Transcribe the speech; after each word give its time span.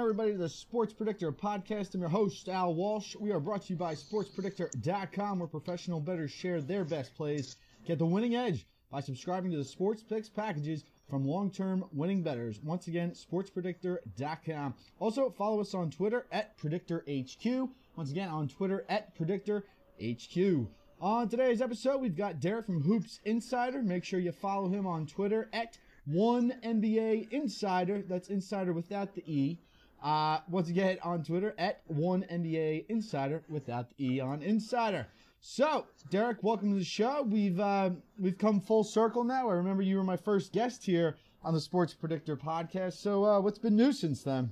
Everybody, 0.00 0.32
to 0.32 0.38
the 0.38 0.48
Sports 0.48 0.94
Predictor 0.94 1.30
podcast. 1.30 1.94
I'm 1.94 2.00
your 2.00 2.08
host, 2.08 2.48
Al 2.48 2.74
Walsh. 2.74 3.14
We 3.16 3.32
are 3.32 3.38
brought 3.38 3.64
to 3.64 3.74
you 3.74 3.76
by 3.76 3.94
SportsPredictor.com, 3.94 5.38
where 5.38 5.46
professional 5.46 6.00
bettors 6.00 6.30
share 6.30 6.62
their 6.62 6.86
best 6.86 7.14
plays. 7.14 7.56
Get 7.84 7.98
the 7.98 8.06
winning 8.06 8.34
edge 8.34 8.66
by 8.90 9.00
subscribing 9.00 9.50
to 9.50 9.58
the 9.58 9.64
Sports 9.64 10.02
Picks 10.02 10.30
packages 10.30 10.84
from 11.10 11.26
long-term 11.26 11.84
winning 11.92 12.22
bettors. 12.22 12.62
Once 12.62 12.86
again, 12.86 13.10
SportsPredictor.com. 13.10 14.74
Also, 15.00 15.28
follow 15.28 15.60
us 15.60 15.74
on 15.74 15.90
Twitter 15.90 16.26
at 16.32 16.56
PredictorHQ. 16.58 17.68
Once 17.94 18.10
again, 18.10 18.30
on 18.30 18.48
Twitter 18.48 18.86
at 18.88 19.14
PredictorHQ. 19.18 20.66
On 21.02 21.28
today's 21.28 21.60
episode, 21.60 21.98
we've 21.98 22.16
got 22.16 22.40
Derek 22.40 22.64
from 22.64 22.82
Hoops 22.82 23.20
Insider. 23.26 23.82
Make 23.82 24.04
sure 24.04 24.18
you 24.18 24.32
follow 24.32 24.70
him 24.70 24.86
on 24.86 25.06
Twitter 25.06 25.50
at 25.52 25.76
one 26.06 26.54
NBA 26.64 27.30
Insider. 27.32 28.00
That's 28.00 28.30
Insider 28.30 28.72
without 28.72 29.14
the 29.14 29.22
E. 29.30 29.58
Uh, 30.02 30.38
once 30.48 30.68
again, 30.68 30.98
on 31.02 31.22
Twitter 31.22 31.54
at 31.58 31.82
one 31.86 32.24
NBA 32.30 32.86
Insider 32.88 33.42
without 33.48 33.90
the 33.90 34.14
E 34.14 34.20
on 34.20 34.42
Insider. 34.42 35.06
So, 35.40 35.86
Derek, 36.10 36.42
welcome 36.42 36.72
to 36.72 36.78
the 36.78 36.84
show. 36.84 37.22
We've 37.22 37.58
uh, 37.60 37.90
we've 38.18 38.38
come 38.38 38.60
full 38.60 38.84
circle 38.84 39.24
now. 39.24 39.48
I 39.48 39.54
remember 39.54 39.82
you 39.82 39.96
were 39.96 40.04
my 40.04 40.16
first 40.16 40.52
guest 40.52 40.84
here 40.84 41.16
on 41.42 41.54
the 41.54 41.60
Sports 41.60 41.94
Predictor 41.94 42.36
podcast. 42.36 42.94
So, 42.94 43.24
uh, 43.24 43.40
what's 43.40 43.58
been 43.58 43.76
new 43.76 43.92
since 43.92 44.22
then? 44.22 44.50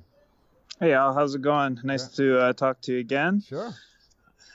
Hey 0.80 0.92
Al, 0.92 1.12
how's 1.12 1.34
it 1.34 1.42
going? 1.42 1.78
Nice 1.82 2.08
to 2.16 2.38
uh, 2.38 2.52
talk 2.52 2.80
to 2.82 2.92
you 2.92 2.98
again. 3.00 3.42
Sure. 3.46 3.74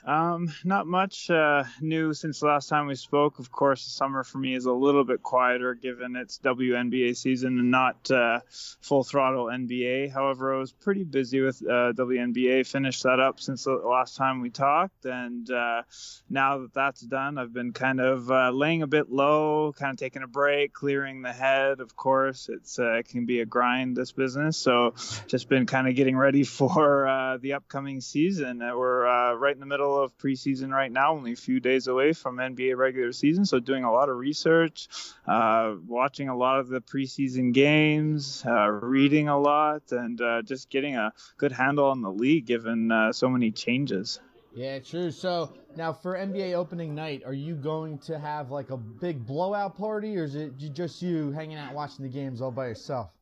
Um, 0.06 0.52
not 0.64 0.86
much 0.86 1.30
uh, 1.30 1.64
new 1.80 2.12
since 2.12 2.40
the 2.40 2.46
last 2.46 2.68
time 2.68 2.86
we 2.86 2.94
spoke. 2.94 3.38
Of 3.38 3.50
course, 3.50 3.84
the 3.84 3.90
summer 3.90 4.22
for 4.22 4.36
me 4.36 4.54
is 4.54 4.66
a 4.66 4.72
little 4.72 5.04
bit 5.04 5.22
quieter 5.22 5.74
given 5.74 6.14
it's 6.14 6.38
WNBA 6.40 7.16
season 7.16 7.58
and 7.58 7.70
not 7.70 8.10
uh, 8.10 8.40
full 8.82 9.02
throttle 9.02 9.46
NBA. 9.46 10.12
However, 10.12 10.54
I 10.54 10.58
was 10.58 10.72
pretty 10.72 11.04
busy 11.04 11.40
with 11.40 11.62
uh, 11.62 11.94
WNBA. 11.94 12.66
Finished 12.66 13.04
that 13.04 13.18
up 13.18 13.40
since 13.40 13.64
the 13.64 13.72
last 13.72 14.16
time 14.16 14.42
we 14.42 14.50
talked, 14.50 15.06
and 15.06 15.50
uh, 15.50 15.82
now 16.28 16.58
that 16.58 16.74
that's 16.74 17.00
done, 17.00 17.38
I've 17.38 17.54
been 17.54 17.72
kind 17.72 18.00
of 18.00 18.30
uh, 18.30 18.50
laying 18.50 18.82
a 18.82 18.86
bit 18.86 19.10
low, 19.10 19.72
kind 19.72 19.92
of 19.92 19.98
taking 19.98 20.22
a 20.22 20.28
break, 20.28 20.74
clearing 20.74 21.22
the 21.22 21.32
head. 21.32 21.80
Of 21.80 21.96
course, 21.96 22.50
it's 22.52 22.78
uh, 22.78 22.96
it 22.96 23.08
can 23.08 23.24
be 23.24 23.40
a 23.40 23.46
grind 23.46 23.96
this 23.96 24.12
business, 24.12 24.58
so 24.58 24.92
just 25.28 25.48
been 25.48 25.64
kind 25.64 25.88
of 25.88 25.94
getting 25.94 26.16
ready 26.16 26.44
for 26.44 27.38
the 27.40 27.54
upcoming 27.54 28.02
season. 28.02 28.58
we're 28.58 29.34
right 29.36 29.54
in 29.54 29.60
the 29.60 29.66
middle 29.66 29.93
of 30.02 30.16
preseason 30.18 30.70
right 30.70 30.90
now, 30.90 31.12
only 31.12 31.32
a 31.32 31.36
few 31.36 31.60
days 31.60 31.86
away 31.86 32.12
from 32.12 32.36
NBA 32.36 32.76
regular 32.76 33.12
season. 33.12 33.44
So 33.44 33.60
doing 33.60 33.84
a 33.84 33.92
lot 33.92 34.08
of 34.08 34.16
research, 34.16 34.88
uh, 35.26 35.74
watching 35.86 36.28
a 36.28 36.36
lot 36.36 36.60
of 36.60 36.68
the 36.68 36.80
preseason 36.80 37.52
games, 37.52 38.44
uh, 38.46 38.68
reading 38.68 39.28
a 39.28 39.38
lot, 39.38 39.82
and 39.90 40.20
uh, 40.20 40.42
just 40.42 40.70
getting 40.70 40.96
a 40.96 41.12
good 41.36 41.52
handle 41.52 41.86
on 41.86 42.02
the 42.02 42.10
league 42.10 42.46
given 42.46 42.90
uh, 42.90 43.12
so 43.12 43.28
many 43.28 43.50
changes. 43.50 44.20
Yeah, 44.54 44.78
true. 44.78 45.10
So 45.10 45.52
now 45.76 45.92
for 45.92 46.14
NBA 46.14 46.54
opening 46.54 46.94
night, 46.94 47.22
are 47.26 47.32
you 47.32 47.54
going 47.54 47.98
to 48.00 48.18
have 48.18 48.50
like 48.50 48.70
a 48.70 48.76
big 48.76 49.26
blowout 49.26 49.76
party, 49.76 50.16
or 50.16 50.24
is 50.24 50.36
it 50.36 50.56
just 50.58 51.02
you 51.02 51.32
hanging 51.32 51.56
out 51.56 51.74
watching 51.74 52.04
the 52.04 52.10
games 52.10 52.40
all 52.40 52.52
by 52.52 52.68
yourself? 52.68 53.13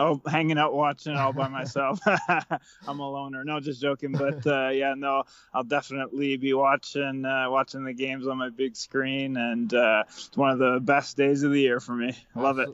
Oh, 0.00 0.20
hanging 0.26 0.58
out 0.58 0.74
watching 0.74 1.16
all 1.16 1.32
by 1.32 1.48
myself. 1.48 1.98
I'm 2.86 3.00
a 3.00 3.10
loner. 3.10 3.42
No, 3.44 3.58
just 3.58 3.80
joking. 3.80 4.12
But 4.12 4.46
uh, 4.46 4.68
yeah, 4.68 4.94
no, 4.96 5.24
I'll 5.52 5.64
definitely 5.64 6.36
be 6.36 6.54
watching 6.54 7.24
uh, 7.24 7.50
watching 7.50 7.84
the 7.84 7.92
games 7.92 8.26
on 8.26 8.38
my 8.38 8.50
big 8.50 8.76
screen, 8.76 9.36
and 9.36 9.72
uh, 9.74 10.04
it's 10.06 10.36
one 10.36 10.50
of 10.50 10.58
the 10.58 10.78
best 10.80 11.16
days 11.16 11.42
of 11.42 11.50
the 11.50 11.60
year 11.60 11.80
for 11.80 11.94
me. 11.96 12.16
Love 12.36 12.58
it. 12.60 12.68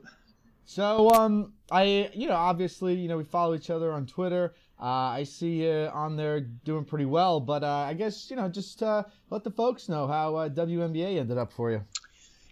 So, 0.67 1.11
um, 1.11 1.53
I, 1.71 2.11
you 2.15 2.29
know, 2.29 2.37
obviously, 2.37 2.95
you 2.95 3.09
know, 3.09 3.19
we 3.19 3.25
follow 3.25 3.55
each 3.55 3.71
other 3.71 3.93
on 3.93 4.07
Twitter. 4.07 4.55
Uh, 4.81 5.13
I 5.13 5.25
see 5.25 5.63
you 5.63 5.91
on 5.93 6.17
there 6.17 6.41
doing 6.41 6.85
pretty 6.85 7.05
well, 7.05 7.41
but 7.41 7.63
uh, 7.63 7.69
I 7.69 7.95
guess 7.95 8.31
you 8.31 8.37
know, 8.37 8.49
just 8.49 8.83
uh, 8.83 9.05
let 9.31 9.45
the 9.45 9.51
folks 9.51 9.89
know 9.89 10.07
how 10.07 10.37
uh, 10.37 10.49
WNBA 10.49 11.19
ended 11.19 11.39
up 11.39 11.53
for 11.53 11.71
you. 11.71 11.83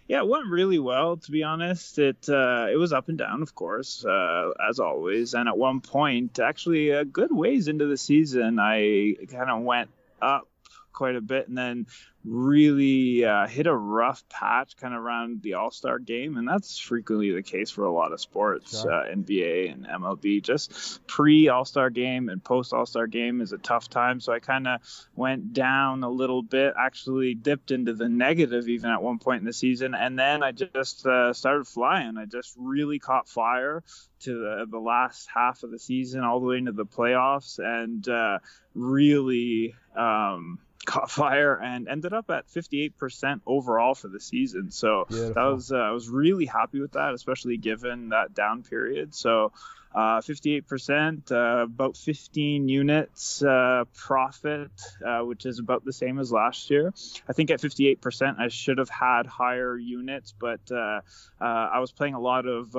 Yeah, 0.07 0.19
it 0.19 0.27
went 0.27 0.47
really 0.47 0.79
well. 0.79 1.17
To 1.17 1.31
be 1.31 1.43
honest, 1.43 1.97
it 1.97 2.27
uh, 2.27 2.67
it 2.71 2.75
was 2.75 2.91
up 2.91 3.09
and 3.09 3.17
down, 3.17 3.41
of 3.41 3.55
course, 3.55 4.03
uh, 4.05 4.51
as 4.69 4.79
always. 4.79 5.33
And 5.33 5.47
at 5.47 5.57
one 5.57 5.81
point, 5.81 6.39
actually, 6.39 6.89
a 6.89 7.05
good 7.05 7.31
ways 7.31 7.67
into 7.67 7.85
the 7.85 7.97
season, 7.97 8.59
I 8.59 9.15
kind 9.31 9.49
of 9.49 9.61
went 9.61 9.89
up 10.21 10.47
quite 10.93 11.15
a 11.15 11.21
bit, 11.21 11.47
and 11.47 11.57
then 11.57 11.87
really 12.25 13.25
uh, 13.25 13.47
hit 13.47 13.67
a 13.67 13.75
rough 13.75 14.23
patch 14.29 14.77
kind 14.77 14.93
of 14.93 15.01
around 15.01 15.41
the 15.41 15.55
All 15.55 15.71
Star 15.71 15.99
game, 15.99 16.37
and 16.37 16.47
that's 16.47 16.79
frequently 16.79 17.31
the 17.31 17.43
case 17.43 17.69
for 17.69 17.85
a 17.85 17.91
lot 17.91 18.13
of 18.13 18.21
sports, 18.21 18.81
sure. 18.81 18.91
uh, 18.91 19.05
NBA 19.05 19.71
and 19.73 19.85
MLB. 19.85 20.41
Just 20.41 21.05
pre 21.07 21.49
All 21.49 21.65
Star 21.65 21.89
game 21.89 22.29
and 22.29 22.43
post 22.43 22.73
All 22.73 22.85
Star 22.85 23.07
game 23.07 23.41
is 23.41 23.51
a 23.51 23.57
tough 23.57 23.89
time, 23.89 24.19
so 24.19 24.31
I 24.31 24.39
kind 24.39 24.67
of 24.67 24.81
went 25.15 25.53
down 25.53 26.03
a 26.03 26.09
little 26.09 26.41
bit, 26.41 26.73
actually 26.77 27.33
dipped 27.33 27.71
into 27.71 27.93
the 27.93 28.09
negative 28.09 28.67
even 28.69 28.89
at 28.89 29.01
one 29.01 29.19
point 29.19 29.39
in 29.39 29.45
the 29.45 29.53
season, 29.53 29.93
and 29.93 30.17
then 30.17 30.43
I 30.43 30.51
just 30.51 31.05
uh, 31.05 31.33
started 31.33 31.67
flying. 31.67 32.17
I 32.17 32.25
just 32.25 32.53
really 32.57 32.99
caught 32.99 33.27
fire 33.27 33.83
to 34.21 34.33
the, 34.33 34.65
the 34.69 34.79
last 34.79 35.27
half 35.33 35.63
of 35.63 35.71
the 35.71 35.79
season, 35.79 36.23
all 36.23 36.39
the 36.39 36.45
way 36.45 36.57
into 36.57 36.71
the 36.71 36.85
playoffs, 36.85 37.59
and 37.59 38.07
uh, 38.07 38.39
really. 38.73 39.75
Um, 39.95 40.59
caught 40.85 41.09
fire 41.11 41.55
and 41.55 41.87
ended 41.87 42.13
up 42.13 42.29
at 42.29 42.47
58% 42.47 43.41
overall 43.45 43.95
for 43.95 44.07
the 44.07 44.19
season. 44.19 44.71
So 44.71 45.05
Beautiful. 45.09 45.33
that 45.33 45.43
was 45.43 45.71
uh, 45.71 45.77
I 45.77 45.91
was 45.91 46.09
really 46.09 46.45
happy 46.45 46.79
with 46.79 46.93
that, 46.93 47.13
especially 47.13 47.57
given 47.57 48.09
that 48.09 48.33
down 48.33 48.63
period. 48.63 49.13
So 49.15 49.51
uh, 49.93 50.21
58%, 50.21 51.31
uh, 51.31 51.63
about 51.63 51.95
15 51.95 52.67
units 52.67 53.43
uh, 53.43 53.83
profit, 53.93 54.71
uh, 55.05 55.19
which 55.19 55.45
is 55.45 55.59
about 55.59 55.85
the 55.85 55.93
same 55.93 56.17
as 56.17 56.31
last 56.31 56.71
year. 56.71 56.91
I 57.29 57.33
think 57.33 57.51
at 57.51 57.61
58%, 57.61 58.39
I 58.39 58.47
should 58.47 58.79
have 58.79 58.89
had 58.89 59.27
higher 59.27 59.77
units, 59.77 60.33
but 60.39 60.61
uh, 60.71 61.01
I 61.39 61.79
was 61.79 61.91
playing 61.91 62.15
a 62.15 62.19
lot 62.19 62.47
of 62.47 62.73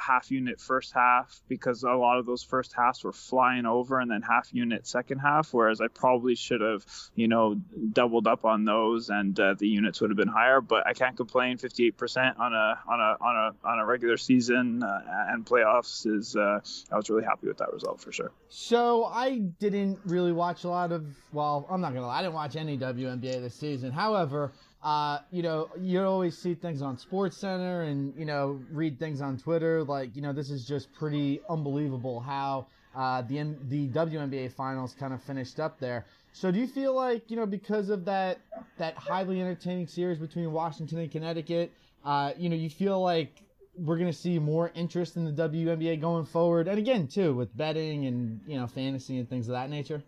half 0.00 0.30
unit 0.30 0.60
first 0.60 0.92
half 0.92 1.40
because 1.48 1.82
a 1.82 1.90
lot 1.90 2.18
of 2.18 2.26
those 2.26 2.44
first 2.44 2.72
halves 2.72 3.02
were 3.02 3.12
flying 3.12 3.66
over 3.66 3.98
and 3.98 4.10
then 4.10 4.22
half 4.22 4.48
unit 4.52 4.86
second 4.86 5.18
half, 5.18 5.52
whereas 5.52 5.80
I 5.80 5.88
probably 5.88 6.36
should 6.36 6.60
have, 6.60 6.86
you 7.16 7.26
know, 7.26 7.56
doubled 7.92 8.28
up 8.28 8.44
on 8.44 8.64
those 8.64 9.10
and 9.10 9.34
the 9.34 9.56
units 9.66 10.00
would 10.00 10.10
have 10.10 10.16
been 10.16 10.28
higher. 10.28 10.60
But 10.60 10.86
I 10.86 10.92
can't 10.92 11.16
complain. 11.16 11.58
58% 11.58 12.38
on 12.38 12.52
a 12.52 12.78
on 12.86 13.00
a 13.00 13.16
on 13.20 13.36
a 13.36 13.68
on 13.68 13.78
a 13.80 13.86
regular 13.86 14.16
season 14.16 14.82
and 14.84 15.44
playoffs 15.44 16.06
is 16.06 16.35
uh, 16.38 16.60
I 16.92 16.96
was 16.96 17.10
really 17.10 17.24
happy 17.24 17.48
with 17.48 17.58
that 17.58 17.72
result 17.72 18.00
for 18.00 18.12
sure. 18.12 18.32
So 18.48 19.04
I 19.04 19.38
didn't 19.60 19.98
really 20.04 20.32
watch 20.32 20.64
a 20.64 20.68
lot 20.68 20.92
of. 20.92 21.04
Well, 21.32 21.66
I'm 21.70 21.80
not 21.80 21.94
gonna 21.94 22.06
lie, 22.06 22.18
I 22.18 22.22
didn't 22.22 22.34
watch 22.34 22.56
any 22.56 22.78
WNBA 22.78 23.40
this 23.40 23.54
season. 23.54 23.92
However, 23.92 24.52
uh, 24.82 25.18
you 25.30 25.42
know, 25.42 25.68
you 25.80 26.02
always 26.02 26.36
see 26.38 26.54
things 26.54 26.82
on 26.82 26.98
Sports 26.98 27.36
Center 27.36 27.82
and 27.82 28.14
you 28.16 28.24
know 28.24 28.60
read 28.70 28.98
things 28.98 29.20
on 29.20 29.38
Twitter. 29.38 29.82
Like 29.82 30.14
you 30.14 30.22
know, 30.22 30.32
this 30.32 30.50
is 30.50 30.66
just 30.66 30.92
pretty 30.92 31.40
unbelievable 31.48 32.20
how 32.20 32.66
uh, 32.94 33.22
the 33.22 33.56
the 33.68 33.88
WNBA 33.88 34.52
finals 34.52 34.94
kind 34.98 35.12
of 35.12 35.22
finished 35.22 35.60
up 35.60 35.78
there. 35.78 36.06
So 36.32 36.50
do 36.50 36.58
you 36.58 36.66
feel 36.66 36.94
like 36.94 37.30
you 37.30 37.36
know 37.36 37.46
because 37.46 37.90
of 37.90 38.04
that 38.04 38.38
that 38.78 38.94
highly 38.96 39.40
entertaining 39.40 39.86
series 39.86 40.18
between 40.18 40.52
Washington 40.52 40.98
and 40.98 41.10
Connecticut, 41.10 41.72
uh, 42.04 42.32
you 42.36 42.48
know, 42.48 42.56
you 42.56 42.70
feel 42.70 43.00
like 43.00 43.42
we're 43.78 43.98
going 43.98 44.10
to 44.10 44.18
see 44.18 44.38
more 44.38 44.70
interest 44.74 45.16
in 45.16 45.24
the 45.24 45.48
WNBA 45.48 46.00
going 46.00 46.24
forward, 46.24 46.68
and 46.68 46.78
again 46.78 47.06
too 47.06 47.34
with 47.34 47.56
betting 47.56 48.06
and 48.06 48.40
you 48.46 48.58
know 48.58 48.66
fantasy 48.66 49.18
and 49.18 49.28
things 49.28 49.48
of 49.48 49.52
that 49.52 49.70
nature. 49.70 50.02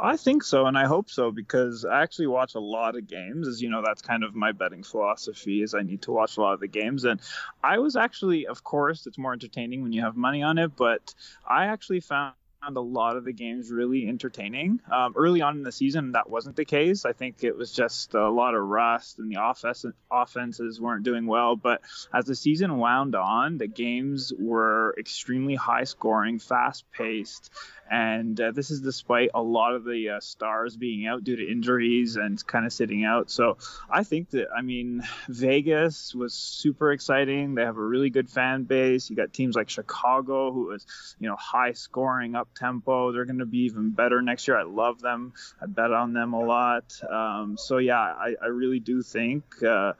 I 0.00 0.16
think 0.16 0.42
so, 0.42 0.66
and 0.66 0.76
I 0.76 0.86
hope 0.86 1.10
so 1.10 1.30
because 1.30 1.84
I 1.84 2.02
actually 2.02 2.26
watch 2.26 2.54
a 2.54 2.60
lot 2.60 2.96
of 2.96 3.06
games. 3.06 3.46
As 3.46 3.60
you 3.60 3.68
know, 3.68 3.82
that's 3.84 4.02
kind 4.02 4.24
of 4.24 4.34
my 4.34 4.52
betting 4.52 4.82
philosophy 4.82 5.62
is 5.62 5.74
I 5.74 5.82
need 5.82 6.02
to 6.02 6.12
watch 6.12 6.38
a 6.38 6.40
lot 6.40 6.54
of 6.54 6.60
the 6.60 6.66
games. 6.66 7.04
And 7.04 7.20
I 7.62 7.78
was 7.78 7.94
actually, 7.94 8.46
of 8.46 8.64
course, 8.64 9.06
it's 9.06 9.18
more 9.18 9.32
entertaining 9.32 9.82
when 9.82 9.92
you 9.92 10.02
have 10.02 10.16
money 10.16 10.42
on 10.42 10.58
it, 10.58 10.74
but 10.76 11.14
I 11.46 11.66
actually 11.66 12.00
found 12.00 12.34
found 12.62 12.76
a 12.76 12.80
lot 12.80 13.16
of 13.16 13.24
the 13.24 13.32
games 13.32 13.70
really 13.70 14.06
entertaining. 14.06 14.80
Um, 14.90 15.14
early 15.16 15.42
on 15.42 15.56
in 15.56 15.62
the 15.62 15.72
season, 15.72 16.12
that 16.12 16.30
wasn't 16.30 16.56
the 16.56 16.64
case. 16.64 17.04
I 17.04 17.12
think 17.12 17.42
it 17.42 17.56
was 17.56 17.72
just 17.72 18.14
a 18.14 18.30
lot 18.30 18.54
of 18.54 18.62
rust 18.62 19.18
and 19.18 19.30
the 19.30 19.42
offense, 19.42 19.84
offenses 20.10 20.80
weren't 20.80 21.02
doing 21.02 21.26
well. 21.26 21.56
But 21.56 21.82
as 22.12 22.26
the 22.26 22.36
season 22.36 22.78
wound 22.78 23.14
on, 23.14 23.58
the 23.58 23.66
games 23.66 24.32
were 24.38 24.94
extremely 24.98 25.54
high 25.54 25.84
scoring, 25.84 26.38
fast 26.38 26.84
paced, 26.92 27.50
and 27.92 28.40
uh, 28.40 28.52
this 28.52 28.70
is 28.70 28.80
despite 28.80 29.28
a 29.34 29.42
lot 29.42 29.74
of 29.74 29.84
the 29.84 30.08
uh, 30.08 30.20
stars 30.20 30.78
being 30.78 31.06
out 31.06 31.24
due 31.24 31.36
to 31.36 31.46
injuries 31.46 32.16
and 32.16 32.44
kind 32.46 32.64
of 32.64 32.72
sitting 32.72 33.04
out. 33.04 33.30
So 33.30 33.58
I 33.90 34.02
think 34.02 34.30
that 34.30 34.46
I 34.56 34.62
mean 34.62 35.02
Vegas 35.28 36.14
was 36.14 36.32
super 36.32 36.92
exciting. 36.92 37.54
They 37.54 37.62
have 37.62 37.76
a 37.76 37.82
really 37.82 38.08
good 38.08 38.30
fan 38.30 38.64
base. 38.64 39.10
You 39.10 39.16
got 39.16 39.34
teams 39.34 39.54
like 39.54 39.68
Chicago, 39.68 40.52
who 40.52 40.70
is 40.70 40.86
you 41.20 41.28
know 41.28 41.36
high 41.36 41.72
scoring, 41.72 42.34
up 42.34 42.48
tempo. 42.56 43.12
They're 43.12 43.26
going 43.26 43.40
to 43.40 43.46
be 43.46 43.64
even 43.64 43.90
better 43.90 44.22
next 44.22 44.48
year. 44.48 44.58
I 44.58 44.62
love 44.62 45.02
them. 45.02 45.34
I 45.60 45.66
bet 45.66 45.92
on 45.92 46.14
them 46.14 46.32
a 46.32 46.42
lot. 46.42 46.98
Um, 47.08 47.58
so 47.58 47.76
yeah, 47.76 48.00
I, 48.00 48.34
I, 48.42 48.46
really 48.46 48.80
do 48.80 49.02
think 49.02 49.44
uh, 49.62 49.92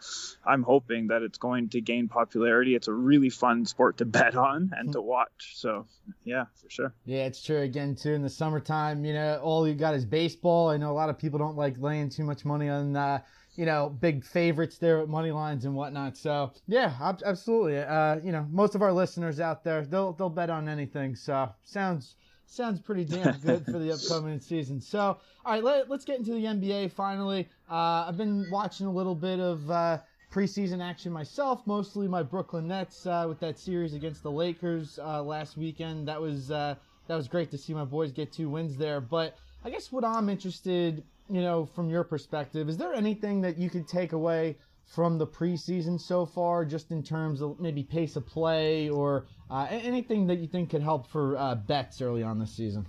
I'm 0.47 0.63
hoping 0.63 1.09
that 1.09 1.23
it's 1.23 1.39
going 1.39 1.69
to 1.71 1.81
gain 1.83 2.09
popularity. 2.09 2.75
It's 2.75 2.89
a 2.89 2.93
really 2.93 3.29
fun 3.29 3.67
sport 3.67 3.99
to 3.99 4.07
bet 4.07 4.35
on 4.35 4.71
and 4.75 4.93
to 4.93 5.03
watch. 5.03 5.53
So 5.57 5.87
yeah, 6.25 6.47
for 6.63 6.71
sure. 6.71 6.95
Yeah, 7.05 7.27
it's 7.27 7.43
true. 7.43 7.61
Again, 7.61 7.82
too 7.97 8.13
in 8.13 8.23
the 8.23 8.31
summertime, 8.31 9.05
you 9.05 9.13
know, 9.13 9.41
all 9.43 9.67
you 9.67 9.75
got 9.75 9.95
is 9.95 10.05
baseball. 10.05 10.71
I 10.71 10.77
know 10.77 10.91
a 10.91 10.95
lot 10.95 11.09
of 11.11 11.19
people 11.19 11.39
don't 11.39 11.57
like 11.57 11.79
laying 11.79 12.09
too 12.09 12.25
much 12.25 12.45
money 12.45 12.69
on. 12.69 12.97
Uh, 12.97 13.21
you 13.55 13.67
know, 13.67 13.91
big 14.01 14.25
favorites 14.25 14.79
there 14.79 15.01
at 15.01 15.09
money 15.09 15.31
lines 15.31 15.65
and 15.65 15.75
whatnot. 15.75 16.17
So 16.17 16.53
yeah, 16.67 16.95
absolutely. 17.25 17.79
Uh, 17.79 18.17
you 18.25 18.33
know, 18.33 18.47
most 18.51 18.75
of 18.75 18.83
our 18.83 18.93
listeners 18.93 19.41
out 19.41 19.63
there, 19.63 19.85
they'll 19.85 20.13
they'll 20.15 20.31
bet 20.31 20.51
on 20.51 20.69
anything. 20.69 21.15
So 21.15 21.51
sounds 21.63 22.17
sounds 22.47 22.81
pretty 22.81 23.05
damn 23.05 23.39
good 23.45 23.65
for 23.65 23.79
the 23.79 23.93
upcoming 23.93 24.41
season. 24.41 24.81
So 24.81 25.19
all 25.45 25.53
right, 25.53 25.63
let, 25.63 25.91
us 25.91 26.05
get 26.05 26.19
into 26.19 26.33
the 26.33 26.45
NBA 26.45 26.93
finally. 26.93 27.49
Uh, 27.71 28.07
I've 28.09 28.17
been 28.17 28.47
watching 28.51 28.87
a 28.87 28.93
little 28.93 29.15
bit 29.15 29.39
of 29.39 29.71
uh, 29.71 29.99
preseason 30.33 30.83
action 30.83 31.13
myself, 31.13 31.67
mostly 31.67 32.09
my 32.09 32.23
Brooklyn 32.23 32.69
Nets 32.69 33.07
uh, 33.07 33.27
with 33.29 33.39
that 33.41 33.59
series 33.59 33.93
against 33.93 34.23
the 34.23 34.31
Lakers 34.31 34.99
uh, 34.99 35.23
last 35.23 35.59
weekend. 35.59 36.09
That 36.09 36.21
was 36.21 36.51
uh, 36.51 36.77
that 37.09 37.17
was 37.17 37.29
great 37.29 37.51
to 37.51 37.59
see 37.59 37.75
my 37.75 37.85
boys 37.85 38.13
get 38.13 38.33
two 38.33 38.49
wins 38.49 38.77
there. 38.77 39.01
But 39.01 39.37
I 39.65 39.71
guess 39.71 39.93
what 39.93 40.05
I'm 40.05 40.29
interested 40.29 41.03
you 41.29 41.41
know, 41.41 41.65
from 41.65 41.89
your 41.89 42.05
perspective, 42.05 42.69
is 42.69 42.77
there 42.77 42.93
anything 42.93 43.41
that 43.41 43.57
you 43.57 43.71
could 43.71 43.89
take 43.89 44.13
away 44.13 44.57
from 44.85 45.17
the 45.17 45.27
preseason 45.27 45.99
so 45.99 46.27
far, 46.27 46.65
just 46.65 46.91
in 46.91 47.03
terms 47.03 47.41
of 47.41 47.59
maybe 47.59 47.83
pace 47.83 48.17
of 48.17 48.27
play 48.27 48.91
or 48.91 49.27
uh, 49.51 49.67
anything 49.71 50.27
that 50.27 50.39
you 50.39 50.47
think 50.47 50.71
could 50.71 50.83
help 50.83 51.07
for 51.07 51.37
uh, 51.39 51.55
bets 51.55 52.03
early 52.03 52.23
on 52.23 52.39
this 52.39 52.53
season? 52.53 52.87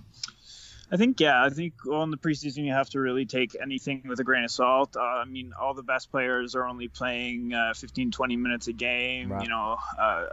I 0.92 0.96
think 0.96 1.20
yeah, 1.20 1.42
I 1.42 1.50
think 1.50 1.74
well 1.84 2.02
in 2.02 2.10
the 2.10 2.16
preseason 2.16 2.64
you 2.64 2.72
have 2.72 2.90
to 2.90 3.00
really 3.00 3.24
take 3.24 3.56
anything 3.60 4.02
with 4.06 4.20
a 4.20 4.24
grain 4.24 4.44
of 4.44 4.50
salt. 4.50 4.96
Uh, 4.96 5.00
I 5.00 5.24
mean, 5.24 5.52
all 5.58 5.74
the 5.74 5.82
best 5.82 6.10
players 6.10 6.54
are 6.54 6.66
only 6.66 6.88
playing 6.88 7.54
uh, 7.54 7.72
15, 7.74 8.10
20 8.10 8.36
minutes 8.36 8.68
a 8.68 8.72
game, 8.72 9.32
right. 9.32 9.42
you 9.42 9.48
know, 9.48 9.76
uh, 9.98 10.26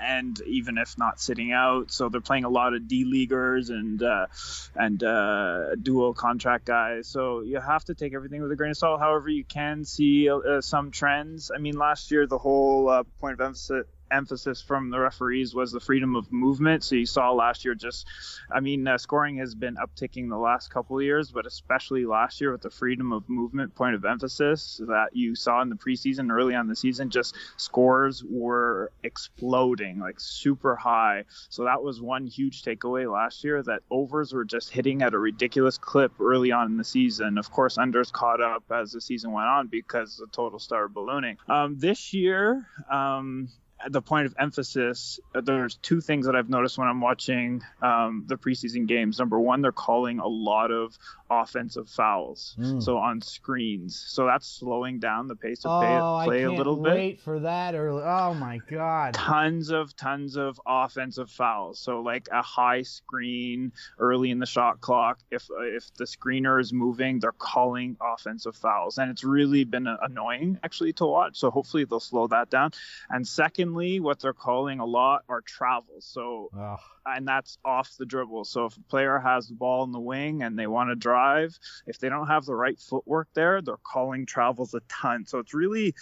and 0.00 0.40
even 0.46 0.78
if 0.78 0.96
not 0.96 1.20
sitting 1.20 1.52
out, 1.52 1.90
so 1.90 2.08
they're 2.08 2.20
playing 2.20 2.44
a 2.44 2.48
lot 2.48 2.74
of 2.74 2.88
D 2.88 3.04
leaguers 3.04 3.70
and 3.70 4.02
uh, 4.02 4.26
and 4.74 5.02
uh, 5.02 5.74
dual 5.74 6.14
contract 6.14 6.64
guys. 6.64 7.06
So 7.06 7.42
you 7.42 7.60
have 7.60 7.84
to 7.84 7.94
take 7.94 8.14
everything 8.14 8.40
with 8.42 8.50
a 8.50 8.56
grain 8.56 8.70
of 8.70 8.76
salt. 8.76 9.00
However, 9.00 9.28
you 9.28 9.44
can 9.44 9.84
see 9.84 10.30
uh, 10.30 10.60
some 10.62 10.90
trends. 10.90 11.50
I 11.54 11.58
mean, 11.58 11.76
last 11.76 12.10
year 12.10 12.26
the 12.26 12.38
whole 12.38 13.04
point 13.20 13.34
of 13.34 13.40
emphasis 13.40 13.86
emphasis 14.10 14.60
from 14.60 14.90
the 14.90 14.98
referees 14.98 15.54
was 15.54 15.72
the 15.72 15.80
freedom 15.80 16.16
of 16.16 16.32
movement. 16.32 16.84
So 16.84 16.94
you 16.94 17.06
saw 17.06 17.32
last 17.32 17.64
year 17.64 17.74
just, 17.74 18.06
I 18.50 18.60
mean, 18.60 18.86
uh, 18.86 18.98
scoring 18.98 19.38
has 19.38 19.54
been 19.54 19.76
upticking 19.76 20.28
the 20.28 20.36
last 20.36 20.70
couple 20.70 21.00
years, 21.00 21.30
but 21.30 21.46
especially 21.46 22.06
last 22.06 22.40
year 22.40 22.52
with 22.52 22.62
the 22.62 22.70
freedom 22.70 23.12
of 23.12 23.28
movement 23.28 23.74
point 23.74 23.94
of 23.94 24.04
emphasis 24.04 24.80
that 24.86 25.08
you 25.12 25.34
saw 25.34 25.62
in 25.62 25.68
the 25.68 25.76
preseason, 25.76 26.30
early 26.30 26.54
on 26.54 26.68
the 26.68 26.76
season, 26.76 27.10
just 27.10 27.34
scores 27.56 28.24
were 28.24 28.90
exploding, 29.02 29.98
like 29.98 30.18
super 30.18 30.76
high. 30.76 31.24
So 31.48 31.64
that 31.64 31.82
was 31.82 32.00
one 32.00 32.26
huge 32.26 32.62
takeaway 32.62 33.10
last 33.10 33.44
year 33.44 33.62
that 33.62 33.82
overs 33.90 34.32
were 34.32 34.44
just 34.44 34.70
hitting 34.70 35.02
at 35.02 35.14
a 35.14 35.18
ridiculous 35.18 35.78
clip 35.78 36.12
early 36.20 36.52
on 36.52 36.66
in 36.66 36.76
the 36.76 36.84
season. 36.84 37.38
Of 37.38 37.50
course, 37.50 37.76
unders 37.76 38.12
caught 38.12 38.40
up 38.40 38.64
as 38.70 38.92
the 38.92 39.00
season 39.00 39.32
went 39.32 39.48
on 39.48 39.66
because 39.68 40.16
the 40.16 40.26
total 40.30 40.58
started 40.58 40.94
ballooning. 40.94 41.36
Um, 41.48 41.78
this 41.78 42.12
year, 42.12 42.66
um, 42.90 43.48
the 43.88 44.02
point 44.02 44.26
of 44.26 44.34
emphasis, 44.38 45.20
uh, 45.34 45.40
there's 45.40 45.76
two 45.76 46.00
things 46.00 46.26
that 46.26 46.34
I've 46.34 46.48
noticed 46.48 46.78
when 46.78 46.88
I'm 46.88 47.00
watching 47.00 47.62
um, 47.82 48.24
the 48.26 48.36
preseason 48.36 48.86
games. 48.86 49.18
Number 49.18 49.38
one, 49.38 49.62
they're 49.62 49.72
calling 49.72 50.18
a 50.18 50.26
lot 50.26 50.70
of 50.70 50.98
offensive 51.30 51.88
fouls, 51.88 52.56
mm. 52.58 52.82
so 52.82 52.98
on 52.98 53.20
screens. 53.20 53.96
So 54.08 54.26
that's 54.26 54.46
slowing 54.46 54.98
down 54.98 55.28
the 55.28 55.36
pace 55.36 55.64
of 55.64 55.82
oh, 55.82 56.22
play, 56.24 56.42
a 56.42 56.52
little 56.52 56.76
bit. 56.76 56.94
Wait 56.94 57.20
for 57.20 57.40
that 57.40 57.74
early. 57.74 58.02
Oh 58.04 58.34
my 58.34 58.60
god! 58.70 59.14
Tons 59.14 59.70
of 59.70 59.94
tons 59.96 60.36
of 60.36 60.60
offensive 60.66 61.30
fouls. 61.30 61.78
So 61.78 62.00
like 62.00 62.28
a 62.32 62.42
high 62.42 62.82
screen 62.82 63.72
early 63.98 64.30
in 64.30 64.38
the 64.38 64.46
shot 64.46 64.80
clock. 64.80 65.18
If 65.30 65.48
if 65.60 65.92
the 65.94 66.04
screener 66.04 66.60
is 66.60 66.72
moving, 66.72 67.20
they're 67.20 67.32
calling 67.32 67.96
offensive 68.00 68.56
fouls, 68.56 68.98
and 68.98 69.10
it's 69.10 69.24
really 69.24 69.64
been 69.64 69.86
annoying 69.86 70.58
actually 70.62 70.92
to 70.94 71.06
watch. 71.06 71.38
So 71.38 71.50
hopefully 71.50 71.84
they'll 71.84 72.00
slow 72.00 72.26
that 72.28 72.50
down. 72.50 72.72
And 73.10 73.26
secondly, 73.26 74.00
what 74.00 74.20
they're 74.20 74.32
calling 74.32 74.80
a 74.80 74.86
lot 74.86 75.24
are 75.28 75.40
travels. 75.40 76.04
So. 76.04 76.50
Ugh 76.58 76.80
and 77.14 77.26
that's 77.26 77.58
off 77.64 77.96
the 77.96 78.06
dribble. 78.06 78.44
So 78.44 78.66
if 78.66 78.76
a 78.76 78.80
player 78.82 79.18
has 79.18 79.48
the 79.48 79.54
ball 79.54 79.84
in 79.84 79.92
the 79.92 80.00
wing 80.00 80.42
and 80.42 80.58
they 80.58 80.66
want 80.66 80.90
to 80.90 80.96
drive, 81.18 81.58
if 81.86 81.98
they 81.98 82.08
don't 82.08 82.28
have 82.28 82.44
the 82.44 82.54
right 82.54 82.78
footwork 82.78 83.28
there, 83.34 83.60
they're 83.62 83.76
calling 83.82 84.26
travels 84.26 84.74
a 84.74 84.80
ton. 84.88 85.26
So 85.26 85.38
it's 85.38 85.54
really 85.54 85.94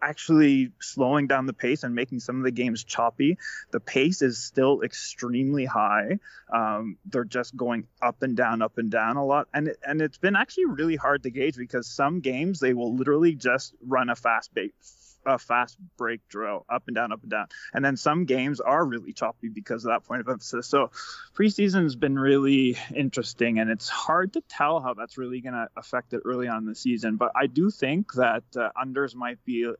actually 0.00 0.72
slowing 0.80 1.28
down 1.28 1.46
the 1.46 1.52
pace 1.52 1.84
and 1.84 1.94
making 1.94 2.18
some 2.18 2.36
of 2.36 2.42
the 2.42 2.50
games 2.50 2.82
choppy. 2.82 3.38
The 3.70 3.78
pace 3.78 4.20
is 4.20 4.36
still 4.36 4.82
extremely 4.82 5.64
high. 5.64 6.18
Um, 6.52 6.98
they're 7.06 7.24
just 7.24 7.56
going 7.56 7.86
up 8.00 8.22
and 8.22 8.36
down, 8.36 8.62
up 8.62 8.78
and 8.78 8.90
down 8.90 9.16
a 9.16 9.24
lot, 9.24 9.46
and 9.54 9.68
it, 9.68 9.78
and 9.86 10.02
it's 10.02 10.18
been 10.18 10.34
actually 10.34 10.66
really 10.66 10.96
hard 10.96 11.22
to 11.22 11.30
gauge 11.30 11.56
because 11.56 11.86
some 11.86 12.20
games 12.20 12.58
they 12.58 12.74
will 12.74 12.96
literally 12.96 13.34
just 13.34 13.74
run 13.86 14.10
a 14.10 14.16
fast 14.16 14.52
bait 14.54 14.74
a 15.24 15.38
fast 15.38 15.76
break 15.96 16.20
drill 16.28 16.64
up 16.68 16.84
and 16.86 16.94
down, 16.94 17.12
up 17.12 17.22
and 17.22 17.30
down. 17.30 17.46
And 17.72 17.84
then 17.84 17.96
some 17.96 18.24
games 18.24 18.60
are 18.60 18.84
really 18.84 19.12
choppy 19.12 19.48
because 19.48 19.84
of 19.84 19.90
that 19.90 20.04
point 20.04 20.20
of 20.20 20.28
emphasis. 20.28 20.66
So 20.66 20.90
preseason 21.34 21.82
has 21.84 21.96
been 21.96 22.18
really 22.18 22.76
interesting, 22.94 23.58
and 23.58 23.70
it's 23.70 23.88
hard 23.88 24.34
to 24.34 24.42
tell 24.48 24.80
how 24.80 24.94
that's 24.94 25.18
really 25.18 25.40
going 25.40 25.54
to 25.54 25.68
affect 25.76 26.12
it 26.12 26.22
early 26.24 26.48
on 26.48 26.58
in 26.58 26.66
the 26.66 26.74
season. 26.74 27.16
But 27.16 27.32
I 27.34 27.46
do 27.46 27.70
think 27.70 28.12
that 28.14 28.44
uh, 28.56 28.70
unders 28.76 29.14
might 29.14 29.44
be 29.44 29.64
a, 29.64 29.74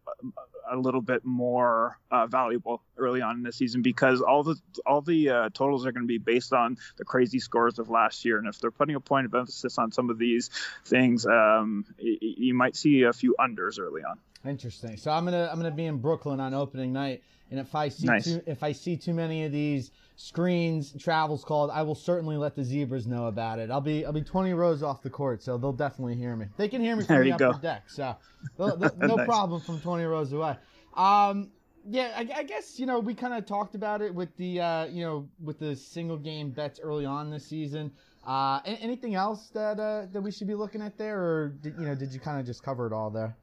a 0.71 0.77
little 0.77 1.01
bit 1.01 1.25
more 1.25 1.99
uh, 2.11 2.27
valuable 2.27 2.83
early 2.97 3.21
on 3.21 3.37
in 3.37 3.43
the 3.43 3.53
season 3.53 3.83
because 3.83 4.21
all 4.21 4.43
the 4.43 4.57
all 4.87 5.01
the 5.01 5.29
uh, 5.29 5.49
totals 5.53 5.87
are 5.87 5.93
going 5.93 6.05
to 6.05 6.09
be 6.09 6.19
based 6.19 6.53
on 6.53 6.77
the 6.97 7.05
crazy 7.05 7.39
scores 7.39 7.79
of 7.79 7.91
last 7.91 8.25
year. 8.25 8.39
And 8.39 8.47
if 8.47 8.61
they're 8.61 8.71
putting 8.71 8.95
a 8.95 9.01
point 9.01 9.27
of 9.27 9.35
emphasis 9.35 9.79
on 9.79 9.93
some 9.93 10.11
of 10.11 10.19
these 10.19 10.51
things, 10.85 11.27
um, 11.27 11.85
you 11.99 12.55
might 12.55 12.77
see 12.77 13.03
a 13.03 13.13
few 13.13 13.35
unders 13.39 13.79
early 13.79 14.03
on. 14.03 14.19
Interesting. 14.45 14.97
So 14.97 15.11
I'm 15.11 15.25
gonna 15.25 15.49
I'm 15.51 15.57
gonna 15.57 15.71
be 15.71 15.87
in 15.87 15.99
Brooklyn 15.99 16.41
on 16.41 16.53
opening 16.53 16.93
night, 16.93 17.23
and 17.51 17.61
if 17.61 17.75
I 17.75 17.89
see 17.89 18.07
nice. 18.07 18.25
too, 18.25 18.43
if 18.47 18.63
I 18.63 18.73
see 18.73 18.97
too 18.97 19.15
many 19.15 19.45
of 19.45 19.53
these 19.53 19.93
screens 20.17 20.93
travels 20.99 21.45
called, 21.45 21.71
I 21.71 21.83
will 21.83 21.95
certainly 21.95 22.37
let 22.37 22.57
the 22.57 22.65
zebras 22.65 23.07
know 23.07 23.27
about 23.27 23.61
it. 23.61 23.71
I'll 23.71 23.81
be 23.81 24.05
I'll 24.05 24.13
be 24.13 24.23
20 24.23 24.53
rows 24.55 24.83
off 24.83 25.01
the 25.01 25.11
court, 25.11 25.43
so 25.43 25.59
they'll 25.59 25.73
definitely 25.73 26.17
hear 26.17 26.35
me. 26.35 26.47
They 26.57 26.69
can 26.69 26.81
hear 26.81 26.97
me 26.97 27.05
from 27.05 27.17
there 27.17 27.25
the 27.25 27.33
upper 27.33 27.53
go. 27.53 27.59
deck, 27.59 27.89
so 27.89 28.17
no 28.59 28.75
nice. 28.77 29.27
problem 29.27 29.61
from 29.61 29.81
20 29.81 30.05
rows 30.05 30.33
away. 30.33 30.57
Um, 30.97 31.51
yeah, 31.89 32.13
I, 32.17 32.29
I, 32.39 32.43
guess 32.43 32.79
you 32.79 32.87
know 32.87 32.99
we 32.99 33.15
kind 33.15 33.35
of 33.35 33.47
talked 33.47 33.75
about 33.75 34.03
it 34.03 34.15
with 34.15 34.37
the 34.37 34.61
uh, 34.61 34.87
you 34.87 35.05
know 35.05 35.29
with 35.41 35.61
the 35.61 35.77
single 35.77 36.17
game 36.17 36.51
bets 36.51 36.81
early 36.83 37.05
on 37.05 37.31
this 37.31 37.47
season. 37.47 37.93
Uh, 38.27 38.61
anything 38.65 39.15
else 39.15 39.49
that 39.49 39.79
uh, 39.81 40.07
that 40.13 40.21
we 40.21 40.31
should 40.31 40.47
be 40.47 40.55
looking 40.55 40.83
at 40.83 40.97
there, 40.99 41.21
or 41.21 41.49
did, 41.61 41.75
you 41.79 41.87
know 41.87 41.95
did 41.95 42.13
you 42.13 42.21
kind 42.21 42.41
of 42.41 42.47
just 42.47 42.63
cover 42.63 42.87
it 42.87 42.93
all 42.93 43.11
there? 43.11 43.37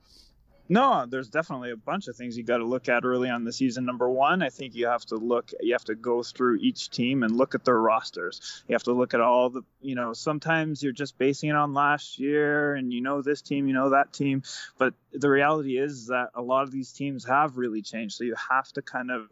No, 0.71 1.07
there's 1.07 1.29
definitely 1.29 1.71
a 1.71 1.75
bunch 1.75 2.07
of 2.07 2.15
things 2.15 2.37
you 2.37 2.43
got 2.43 2.57
to 2.57 2.65
look 2.65 2.89
at 2.89 3.03
early 3.03 3.27
on 3.27 3.43
the 3.43 3.51
season. 3.51 3.85
Number 3.85 4.07
one, 4.07 4.43
I 4.43 4.49
think 4.49 4.75
you 4.75 4.85
have 4.85 5.03
to 5.07 5.15
look, 5.15 5.51
you 5.61 5.73
have 5.73 5.85
to 5.85 5.95
go 5.95 6.21
through 6.21 6.57
each 6.61 6.91
team 6.91 7.23
and 7.23 7.35
look 7.35 7.55
at 7.55 7.65
their 7.65 7.79
rosters. 7.81 8.63
You 8.67 8.73
have 8.73 8.83
to 8.83 8.93
look 8.93 9.15
at 9.15 9.19
all 9.19 9.49
the, 9.49 9.63
you 9.81 9.95
know, 9.95 10.13
sometimes 10.13 10.83
you're 10.83 10.91
just 10.91 11.17
basing 11.17 11.49
it 11.49 11.55
on 11.55 11.73
last 11.73 12.19
year 12.19 12.75
and 12.75 12.93
you 12.93 13.01
know 13.01 13.23
this 13.23 13.41
team, 13.41 13.67
you 13.67 13.73
know 13.73 13.89
that 13.89 14.13
team. 14.13 14.43
But 14.77 14.93
the 15.11 15.29
reality 15.31 15.75
is 15.75 16.05
that 16.07 16.29
a 16.35 16.41
lot 16.43 16.61
of 16.61 16.71
these 16.71 16.91
teams 16.91 17.25
have 17.25 17.57
really 17.57 17.81
changed. 17.81 18.15
So 18.15 18.23
you 18.23 18.35
have 18.51 18.71
to 18.73 18.83
kind 18.83 19.09
of 19.09 19.27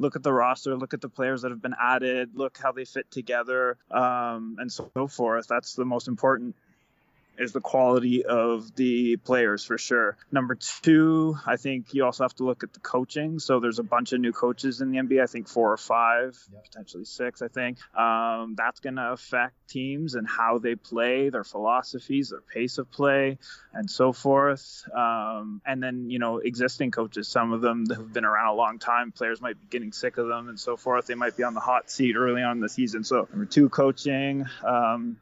look 0.00 0.16
at 0.16 0.24
the 0.24 0.32
roster, 0.32 0.76
look 0.76 0.92
at 0.92 1.00
the 1.00 1.08
players 1.08 1.42
that 1.42 1.52
have 1.52 1.62
been 1.62 1.76
added, 1.80 2.30
look 2.34 2.58
how 2.60 2.72
they 2.72 2.84
fit 2.84 3.08
together, 3.12 3.78
um, 3.92 4.56
and 4.58 4.72
so 4.72 5.06
forth. 5.06 5.46
That's 5.46 5.74
the 5.74 5.84
most 5.84 6.08
important 6.08 6.56
is 7.40 7.52
the 7.52 7.60
quality 7.60 8.24
of 8.24 8.76
the 8.76 9.16
players 9.16 9.64
for 9.64 9.78
sure. 9.78 10.16
Number 10.30 10.54
two, 10.54 11.36
I 11.46 11.56
think 11.56 11.94
you 11.94 12.04
also 12.04 12.22
have 12.24 12.34
to 12.34 12.44
look 12.44 12.62
at 12.62 12.74
the 12.74 12.80
coaching. 12.80 13.38
So 13.38 13.60
there's 13.60 13.78
a 13.78 13.82
bunch 13.82 14.12
of 14.12 14.20
new 14.20 14.32
coaches 14.32 14.82
in 14.82 14.90
the 14.90 14.98
NBA. 14.98 15.22
I 15.22 15.26
think 15.26 15.48
four 15.48 15.72
or 15.72 15.78
five, 15.78 16.38
yep. 16.52 16.64
potentially 16.64 17.06
six. 17.06 17.40
I 17.40 17.48
think 17.48 17.78
um, 17.96 18.54
that's 18.56 18.80
going 18.80 18.96
to 18.96 19.12
affect 19.12 19.54
teams 19.68 20.16
and 20.16 20.28
how 20.28 20.58
they 20.58 20.74
play, 20.74 21.30
their 21.30 21.42
philosophies, 21.44 22.28
their 22.28 22.42
pace 22.42 22.76
of 22.76 22.90
play, 22.90 23.38
and 23.72 23.90
so 23.90 24.12
forth. 24.12 24.84
Um, 24.94 25.62
and 25.64 25.82
then 25.82 26.10
you 26.10 26.18
know 26.18 26.38
existing 26.38 26.90
coaches, 26.90 27.26
some 27.26 27.52
of 27.52 27.62
them 27.62 27.86
have 27.88 28.12
been 28.12 28.26
around 28.26 28.48
a 28.48 28.54
long 28.54 28.78
time. 28.78 29.12
Players 29.12 29.40
might 29.40 29.58
be 29.58 29.66
getting 29.70 29.92
sick 29.92 30.18
of 30.18 30.28
them 30.28 30.50
and 30.50 30.60
so 30.60 30.76
forth. 30.76 31.06
They 31.06 31.14
might 31.14 31.38
be 31.38 31.44
on 31.44 31.54
the 31.54 31.60
hot 31.60 31.90
seat 31.90 32.16
early 32.16 32.42
on 32.42 32.58
in 32.58 32.60
the 32.60 32.68
season. 32.68 33.02
So 33.02 33.26
number 33.30 33.46
two, 33.46 33.70
coaching. 33.70 34.44
Um, 34.62 35.16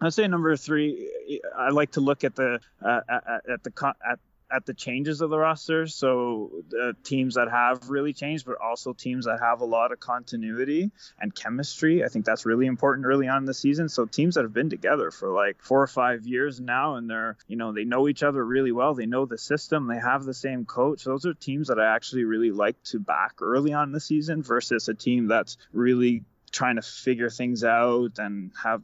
I'd 0.00 0.14
say 0.14 0.26
number 0.28 0.56
three. 0.56 1.10
I 1.56 1.70
like 1.70 1.92
to 1.92 2.00
look 2.00 2.24
at 2.24 2.34
the 2.34 2.60
uh, 2.84 3.00
at, 3.08 3.50
at 3.50 3.62
the 3.64 3.94
at 4.06 4.18
at 4.54 4.66
the 4.66 4.74
changes 4.74 5.20
of 5.20 5.30
the 5.30 5.38
roster. 5.38 5.86
So 5.86 6.50
the 6.68 6.94
teams 7.02 7.34
that 7.34 7.50
have 7.50 7.88
really 7.88 8.12
changed, 8.12 8.46
but 8.46 8.56
also 8.60 8.92
teams 8.92 9.24
that 9.24 9.40
have 9.40 9.60
a 9.60 9.64
lot 9.64 9.92
of 9.92 10.00
continuity 10.00 10.90
and 11.18 11.34
chemistry. 11.34 12.04
I 12.04 12.08
think 12.08 12.24
that's 12.24 12.46
really 12.46 12.66
important 12.66 13.06
early 13.06 13.26
on 13.26 13.38
in 13.38 13.44
the 13.46 13.54
season. 13.54 13.88
So 13.88 14.04
teams 14.06 14.36
that 14.36 14.42
have 14.42 14.52
been 14.52 14.70
together 14.70 15.10
for 15.10 15.30
like 15.30 15.60
four 15.60 15.82
or 15.82 15.86
five 15.86 16.26
years 16.26 16.60
now, 16.60 16.96
and 16.96 17.10
they're 17.10 17.36
you 17.48 17.56
know 17.56 17.72
they 17.72 17.84
know 17.84 18.08
each 18.08 18.22
other 18.22 18.44
really 18.44 18.72
well. 18.72 18.94
They 18.94 19.06
know 19.06 19.26
the 19.26 19.38
system. 19.38 19.86
They 19.86 19.98
have 19.98 20.24
the 20.24 20.34
same 20.34 20.64
coach. 20.64 21.04
Those 21.04 21.26
are 21.26 21.34
teams 21.34 21.68
that 21.68 21.80
I 21.80 21.94
actually 21.94 22.24
really 22.24 22.50
like 22.50 22.80
to 22.84 23.00
back 23.00 23.36
early 23.40 23.72
on 23.72 23.88
in 23.88 23.92
the 23.92 24.00
season 24.00 24.42
versus 24.42 24.88
a 24.88 24.94
team 24.94 25.26
that's 25.28 25.56
really 25.72 26.22
trying 26.52 26.76
to 26.76 26.82
figure 26.82 27.30
things 27.30 27.64
out 27.64 28.18
and 28.18 28.52
have 28.62 28.80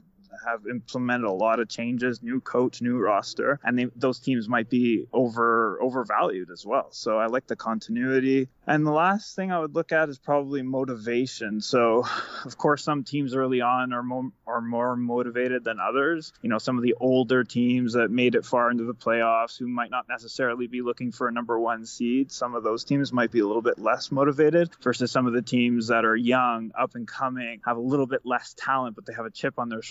have 0.47 0.67
implemented 0.67 1.27
a 1.27 1.33
lot 1.33 1.61
of 1.61 1.69
changes, 1.69 2.23
new 2.23 2.41
coach, 2.41 2.83
new 2.83 2.99
roster, 2.99 3.59
and 3.65 3.79
they, 3.79 3.87
those 3.97 4.19
teams 4.21 4.49
might 4.49 4.71
be 4.71 5.07
over 5.13 5.79
overvalued 5.81 6.51
as 6.51 6.65
well. 6.65 6.89
So 6.91 7.19
I 7.19 7.27
like 7.27 7.47
the 7.47 7.57
continuity. 7.57 8.49
And 8.67 8.87
the 8.87 8.93
last 8.93 9.35
thing 9.35 9.51
I 9.51 9.59
would 9.59 9.75
look 9.75 9.93
at 9.93 10.09
is 10.09 10.19
probably 10.19 10.63
motivation. 10.63 11.61
So, 11.61 12.07
of 12.45 12.57
course, 12.57 12.85
some 12.85 13.05
teams 13.05 13.35
early 13.35 13.61
on 13.61 13.93
are 13.93 14.03
more 14.03 14.31
are 14.47 14.61
more 14.61 14.97
motivated 14.97 15.65
than 15.65 15.79
others. 15.81 16.33
You 16.43 16.49
know, 16.49 16.59
some 16.59 16.77
of 16.77 16.83
the 16.83 16.95
older 17.01 17.45
teams 17.45 17.95
that 17.95 18.11
made 18.11 18.35
it 18.35 18.45
far 18.45 18.71
into 18.71 18.85
the 18.85 18.95
playoffs 18.95 19.59
who 19.59 19.69
might 19.69 19.91
not 19.91 20.09
necessarily 20.09 20.67
be 20.67 20.83
looking 20.83 21.13
for 21.13 21.29
a 21.29 21.33
number 21.33 21.59
one 21.59 21.87
seed. 21.87 22.33
Some 22.33 22.55
of 22.55 22.63
those 22.63 22.85
teams 22.85 23.13
might 23.13 23.31
be 23.31 23.41
a 23.41 23.47
little 23.47 23.63
bit 23.63 23.79
less 23.79 24.11
motivated 24.11 24.71
versus 24.83 25.11
some 25.11 25.27
of 25.27 25.33
the 25.33 25.43
teams 25.43 25.89
that 25.89 26.05
are 26.05 26.17
young, 26.17 26.73
up 26.79 26.95
and 26.95 27.07
coming, 27.07 27.61
have 27.65 27.77
a 27.77 27.81
little 27.81 28.07
bit 28.07 28.21
less 28.25 28.55
talent, 28.57 28.97
but 28.97 29.07
they 29.07 29.13
have 29.15 29.27
a 29.27 29.31
chip 29.31 29.59
on 29.59 29.69
their 29.69 29.83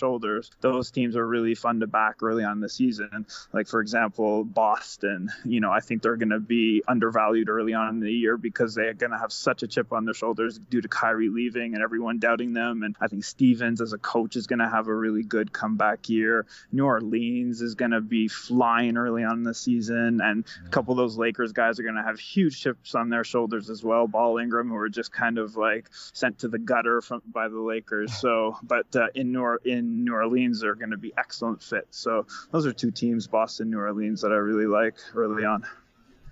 those 0.60 0.90
teams 0.90 1.16
are 1.16 1.26
really 1.26 1.54
fun 1.54 1.80
to 1.80 1.86
back 1.86 2.22
early 2.22 2.44
on 2.44 2.60
the 2.60 2.68
season. 2.68 3.26
Like 3.52 3.68
for 3.68 3.80
example, 3.80 4.44
Boston, 4.44 5.30
you 5.44 5.60
know, 5.60 5.70
I 5.70 5.80
think 5.80 6.02
they're 6.02 6.16
going 6.16 6.30
to 6.30 6.40
be 6.40 6.82
undervalued 6.86 7.48
early 7.48 7.74
on 7.74 7.88
in 7.88 8.00
the 8.00 8.12
year 8.12 8.36
because 8.36 8.74
they're 8.74 8.94
going 8.94 9.12
to 9.12 9.18
have 9.18 9.32
such 9.32 9.62
a 9.62 9.66
chip 9.66 9.92
on 9.92 10.04
their 10.04 10.14
shoulders 10.14 10.58
due 10.58 10.80
to 10.80 10.88
Kyrie 10.88 11.28
leaving 11.28 11.74
and 11.74 11.82
everyone 11.82 12.18
doubting 12.18 12.52
them. 12.52 12.82
And 12.82 12.96
I 13.00 13.08
think 13.08 13.24
Stevens 13.24 13.80
as 13.80 13.92
a 13.92 13.98
coach 13.98 14.36
is 14.36 14.46
going 14.46 14.58
to 14.60 14.68
have 14.68 14.88
a 14.88 14.94
really 14.94 15.22
good 15.22 15.52
comeback 15.52 16.08
year. 16.08 16.46
New 16.72 16.84
Orleans 16.84 17.62
is 17.62 17.74
going 17.74 17.92
to 17.92 18.00
be 18.00 18.28
flying 18.28 18.96
early 18.96 19.24
on 19.24 19.38
in 19.38 19.42
the 19.42 19.54
season, 19.54 20.20
and 20.22 20.44
a 20.66 20.70
couple 20.70 20.92
of 20.92 20.98
those 20.98 21.16
Lakers 21.16 21.52
guys 21.52 21.78
are 21.78 21.82
going 21.82 21.94
to 21.94 22.02
have 22.02 22.18
huge 22.18 22.60
chips 22.60 22.94
on 22.94 23.08
their 23.08 23.24
shoulders 23.24 23.70
as 23.70 23.82
well. 23.82 24.06
Ball 24.06 24.38
Ingram, 24.38 24.68
who 24.68 24.76
are 24.76 24.88
just 24.88 25.12
kind 25.12 25.38
of 25.38 25.56
like 25.56 25.88
sent 26.12 26.40
to 26.40 26.48
the 26.48 26.58
gutter 26.58 27.00
from 27.00 27.22
by 27.26 27.48
the 27.48 27.60
Lakers. 27.60 28.10
So, 28.20 28.58
but 28.62 28.94
uh, 28.94 29.06
in 29.14 29.32
New 29.32 29.58
in 29.64 30.04
New 30.04 30.12
Orleans 30.12 30.29
Orleans 30.30 30.62
are 30.62 30.74
going 30.74 30.90
to 30.90 30.96
be 30.96 31.12
excellent 31.18 31.62
fits. 31.62 31.98
So 31.98 32.26
those 32.50 32.66
are 32.66 32.72
two 32.72 32.90
teams, 32.90 33.26
Boston, 33.26 33.70
New 33.70 33.78
Orleans, 33.78 34.22
that 34.22 34.32
I 34.32 34.36
really 34.36 34.66
like 34.66 34.94
early 35.14 35.44
on. 35.44 35.64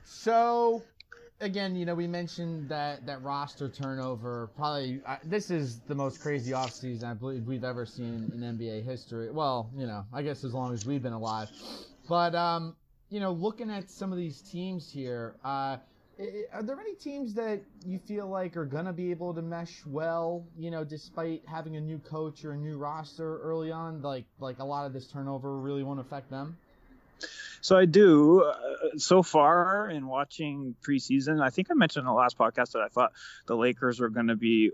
So 0.05 0.83
again, 1.41 1.75
you 1.75 1.85
know, 1.85 1.95
we 1.95 2.07
mentioned 2.07 2.69
that 2.69 3.05
that 3.07 3.23
roster 3.23 3.69
turnover. 3.69 4.51
Probably 4.57 5.01
uh, 5.05 5.17
this 5.25 5.51
is 5.51 5.81
the 5.81 5.95
most 5.95 6.21
crazy 6.21 6.53
offseason 6.53 7.05
I 7.05 7.15
believe 7.15 7.47
we've 7.47 7.65
ever 7.65 7.85
seen 7.87 8.31
in 8.33 8.41
NBA 8.41 8.85
history. 8.85 9.31
Well, 9.31 9.71
you 9.77 9.87
know, 9.87 10.05
I 10.13 10.23
guess 10.23 10.45
as 10.45 10.55
long 10.55 10.73
as 10.73 10.87
we've 10.87 11.03
been 11.03 11.13
alive. 11.13 11.51
But 12.09 12.35
um, 12.35 12.77
you 13.11 13.21
know, 13.21 13.33
looking 13.33 13.71
at 13.71 13.91
some 13.91 14.13
of 14.13 14.19
these 14.19 14.41
teams 14.41 14.91
here, 14.91 15.37
uh, 15.45 15.79
are 16.53 16.63
there 16.63 16.81
any 16.81 16.95
teams 16.95 17.35
that 17.35 17.61
you 17.87 17.99
feel 17.99 18.27
like 18.29 18.57
are 18.57 18.65
gonna 18.65 18.93
be 18.93 19.11
able 19.11 19.35
to 19.35 19.43
mesh 19.43 19.85
well? 19.87 20.45
You 20.57 20.71
know, 20.71 20.85
despite 20.85 21.43
having 21.47 21.77
a 21.77 21.81
new 21.81 21.99
coach 21.99 22.45
or 22.45 22.53
a 22.53 22.57
new 22.57 22.77
roster 22.77 23.39
early 23.39 23.71
on, 23.71 24.03
like 24.03 24.25
like 24.41 24.59
a 24.59 24.65
lot 24.65 24.87
of 24.87 24.93
this 24.93 25.07
turnover 25.07 25.59
really 25.59 25.83
won't 25.83 26.01
affect 26.01 26.31
them. 26.31 26.57
So 27.61 27.77
I 27.77 27.85
do. 27.85 28.43
Uh, 28.43 28.99
so 28.99 29.23
far 29.23 29.91
in 29.91 30.07
watching 30.07 30.75
preseason, 30.83 31.43
I 31.43 31.51
think 31.51 31.69
I 31.71 31.75
mentioned 31.75 32.03
in 32.03 32.07
the 32.07 32.13
last 32.13 32.39
podcast 32.39 32.73
that 32.73 32.83
I 32.83 32.89
thought 32.89 33.13
the 33.47 33.57
Lakers 33.57 34.01
were 34.01 34.09
going 34.09 34.29
to 34.29 34.37
be 34.37 34.71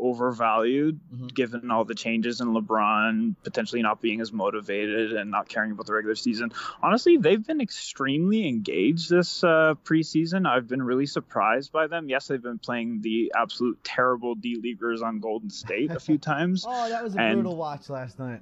overvalued 0.00 1.00
mm-hmm. 1.12 1.26
given 1.28 1.70
all 1.70 1.84
the 1.84 1.94
changes 1.94 2.40
in 2.40 2.48
LeBron 2.48 3.34
potentially 3.42 3.82
not 3.82 4.00
being 4.00 4.20
as 4.20 4.32
motivated 4.32 5.12
and 5.12 5.30
not 5.30 5.48
caring 5.48 5.72
about 5.72 5.86
the 5.86 5.92
regular 5.92 6.14
season. 6.14 6.52
Honestly, 6.82 7.16
they've 7.16 7.44
been 7.44 7.60
extremely 7.60 8.48
engaged 8.48 9.10
this 9.10 9.42
uh, 9.42 9.74
preseason. 9.84 10.48
I've 10.48 10.68
been 10.68 10.82
really 10.82 11.06
surprised 11.06 11.72
by 11.72 11.86
them. 11.88 12.08
Yes, 12.08 12.28
they've 12.28 12.42
been 12.42 12.58
playing 12.58 13.00
the 13.00 13.32
absolute 13.36 13.82
terrible 13.82 14.34
D 14.34 14.58
leaguers 14.62 15.02
on 15.02 15.20
Golden 15.20 15.50
State 15.50 15.90
a 15.90 16.00
few 16.00 16.18
times. 16.18 16.64
oh, 16.66 16.88
that 16.88 17.02
was 17.02 17.16
a 17.16 17.20
and, 17.20 17.34
brutal 17.34 17.56
watch 17.56 17.88
last 17.90 18.18
night 18.18 18.40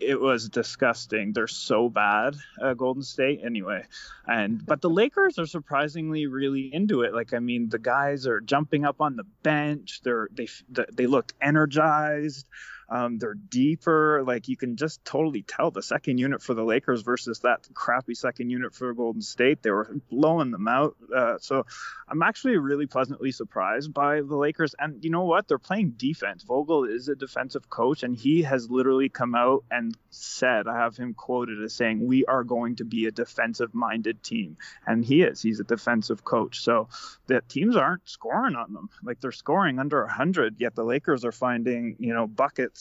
it 0.00 0.20
was 0.20 0.48
disgusting. 0.48 1.32
They're 1.32 1.46
so 1.46 1.88
bad, 1.88 2.36
uh, 2.60 2.74
Golden 2.74 3.02
State. 3.02 3.40
Anyway, 3.44 3.84
and 4.26 4.64
but 4.64 4.80
the 4.80 4.90
Lakers 4.90 5.38
are 5.38 5.46
surprisingly 5.46 6.26
really 6.26 6.72
into 6.72 7.02
it. 7.02 7.14
Like 7.14 7.32
I 7.34 7.38
mean, 7.38 7.68
the 7.68 7.78
guys 7.78 8.26
are 8.26 8.40
jumping 8.40 8.84
up 8.84 9.00
on 9.00 9.16
the 9.16 9.24
bench. 9.42 10.00
They're 10.02 10.28
they 10.32 10.48
they 10.92 11.06
look 11.06 11.32
energized. 11.40 12.48
Um, 12.90 13.18
they're 13.18 13.34
deeper. 13.34 14.24
Like 14.24 14.48
you 14.48 14.56
can 14.56 14.76
just 14.76 15.04
totally 15.04 15.42
tell 15.42 15.70
the 15.70 15.82
second 15.82 16.18
unit 16.18 16.42
for 16.42 16.54
the 16.54 16.64
Lakers 16.64 17.02
versus 17.02 17.38
that 17.40 17.68
crappy 17.72 18.14
second 18.14 18.50
unit 18.50 18.74
for 18.74 18.92
Golden 18.94 19.22
State. 19.22 19.62
They 19.62 19.70
were 19.70 19.88
blowing 20.10 20.50
them 20.50 20.66
out. 20.66 20.96
Uh, 21.14 21.38
so 21.38 21.66
I'm 22.08 22.22
actually 22.22 22.56
really 22.56 22.86
pleasantly 22.86 23.30
surprised 23.30 23.94
by 23.94 24.22
the 24.22 24.36
Lakers. 24.36 24.74
And 24.78 25.04
you 25.04 25.10
know 25.10 25.24
what? 25.24 25.46
They're 25.46 25.58
playing 25.58 25.94
defense. 25.96 26.42
Vogel 26.42 26.84
is 26.84 27.08
a 27.08 27.14
defensive 27.14 27.70
coach, 27.70 28.02
and 28.02 28.16
he 28.16 28.42
has 28.42 28.68
literally 28.68 29.08
come 29.08 29.36
out 29.36 29.64
and 29.70 29.96
said, 30.10 30.66
I 30.66 30.78
have 30.78 30.96
him 30.96 31.14
quoted 31.14 31.62
as 31.62 31.74
saying, 31.74 32.04
"We 32.04 32.24
are 32.24 32.42
going 32.42 32.76
to 32.76 32.84
be 32.84 33.06
a 33.06 33.12
defensive-minded 33.12 34.24
team," 34.24 34.56
and 34.84 35.04
he 35.04 35.22
is. 35.22 35.40
He's 35.40 35.60
a 35.60 35.64
defensive 35.64 36.24
coach. 36.24 36.60
So 36.60 36.88
the 37.28 37.40
teams 37.48 37.76
aren't 37.76 38.08
scoring 38.08 38.56
on 38.56 38.72
them. 38.72 38.90
Like 39.04 39.20
they're 39.20 39.30
scoring 39.30 39.78
under 39.78 40.00
100, 40.00 40.56
yet 40.58 40.74
the 40.74 40.84
Lakers 40.84 41.24
are 41.24 41.32
finding 41.32 41.94
you 42.00 42.12
know 42.12 42.26
buckets 42.26 42.79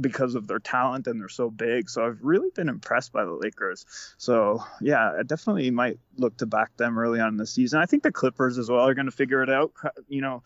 because 0.00 0.34
of 0.34 0.46
their 0.46 0.58
talent 0.58 1.06
and 1.06 1.20
they're 1.20 1.28
so 1.28 1.50
big. 1.50 1.88
So 1.90 2.06
I've 2.06 2.18
really 2.22 2.50
been 2.54 2.68
impressed 2.68 3.12
by 3.12 3.24
the 3.24 3.32
Lakers. 3.32 3.86
So 4.18 4.62
yeah, 4.80 5.12
I 5.18 5.22
definitely 5.22 5.70
might 5.70 5.98
look 6.16 6.36
to 6.38 6.46
back 6.46 6.76
them 6.76 6.98
early 6.98 7.20
on 7.20 7.28
in 7.28 7.36
the 7.36 7.46
season. 7.46 7.80
I 7.80 7.86
think 7.86 8.02
the 8.02 8.12
Clippers 8.12 8.58
as 8.58 8.70
well 8.70 8.86
are 8.86 8.94
going 8.94 9.06
to 9.06 9.12
figure 9.12 9.42
it 9.42 9.50
out. 9.50 9.72
You 10.08 10.22
know, 10.22 10.42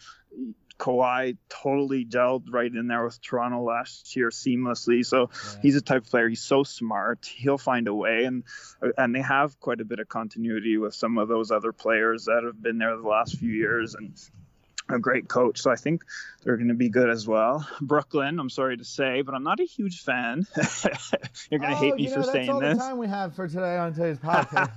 Kawhi 0.78 1.36
totally 1.48 2.04
gelled 2.04 2.52
right 2.52 2.72
in 2.72 2.88
there 2.88 3.04
with 3.04 3.20
Toronto 3.20 3.62
last 3.62 4.16
year 4.16 4.30
seamlessly. 4.30 5.06
So 5.06 5.30
yeah. 5.32 5.60
he's 5.62 5.76
a 5.76 5.80
type 5.80 6.02
of 6.02 6.10
player. 6.10 6.28
He's 6.28 6.42
so 6.42 6.64
smart. 6.64 7.26
He'll 7.26 7.58
find 7.58 7.86
a 7.86 7.94
way, 7.94 8.24
and 8.24 8.42
and 8.98 9.14
they 9.14 9.22
have 9.22 9.58
quite 9.60 9.80
a 9.80 9.84
bit 9.84 10.00
of 10.00 10.08
continuity 10.08 10.76
with 10.76 10.94
some 10.94 11.18
of 11.18 11.28
those 11.28 11.50
other 11.50 11.72
players 11.72 12.24
that 12.24 12.42
have 12.44 12.60
been 12.60 12.78
there 12.78 12.96
the 12.96 13.08
last 13.08 13.36
few 13.36 13.50
years. 13.50 13.94
And 13.94 14.18
a 14.88 14.98
great 14.98 15.28
coach. 15.28 15.60
So 15.60 15.70
I 15.70 15.76
think 15.76 16.02
they're 16.42 16.56
going 16.56 16.68
to 16.68 16.74
be 16.74 16.90
good 16.90 17.08
as 17.08 17.26
well. 17.26 17.66
Brooklyn, 17.80 18.38
I'm 18.38 18.50
sorry 18.50 18.76
to 18.76 18.84
say, 18.84 19.22
but 19.22 19.34
I'm 19.34 19.42
not 19.42 19.60
a 19.60 19.64
huge 19.64 20.02
fan. 20.02 20.46
You're 21.50 21.60
going 21.60 21.70
to 21.70 21.76
oh, 21.76 21.80
hate 21.80 21.94
me 21.96 22.08
know, 22.08 22.14
for 22.16 22.22
saying 22.22 22.58
this. 22.60 22.76
That's 22.76 22.80
all 22.80 22.88
the 22.88 22.90
time 22.90 22.98
we 22.98 23.08
have 23.08 23.34
for 23.34 23.48
today 23.48 23.78
on 23.78 23.94
today's 23.94 24.18
podcast. 24.24 24.70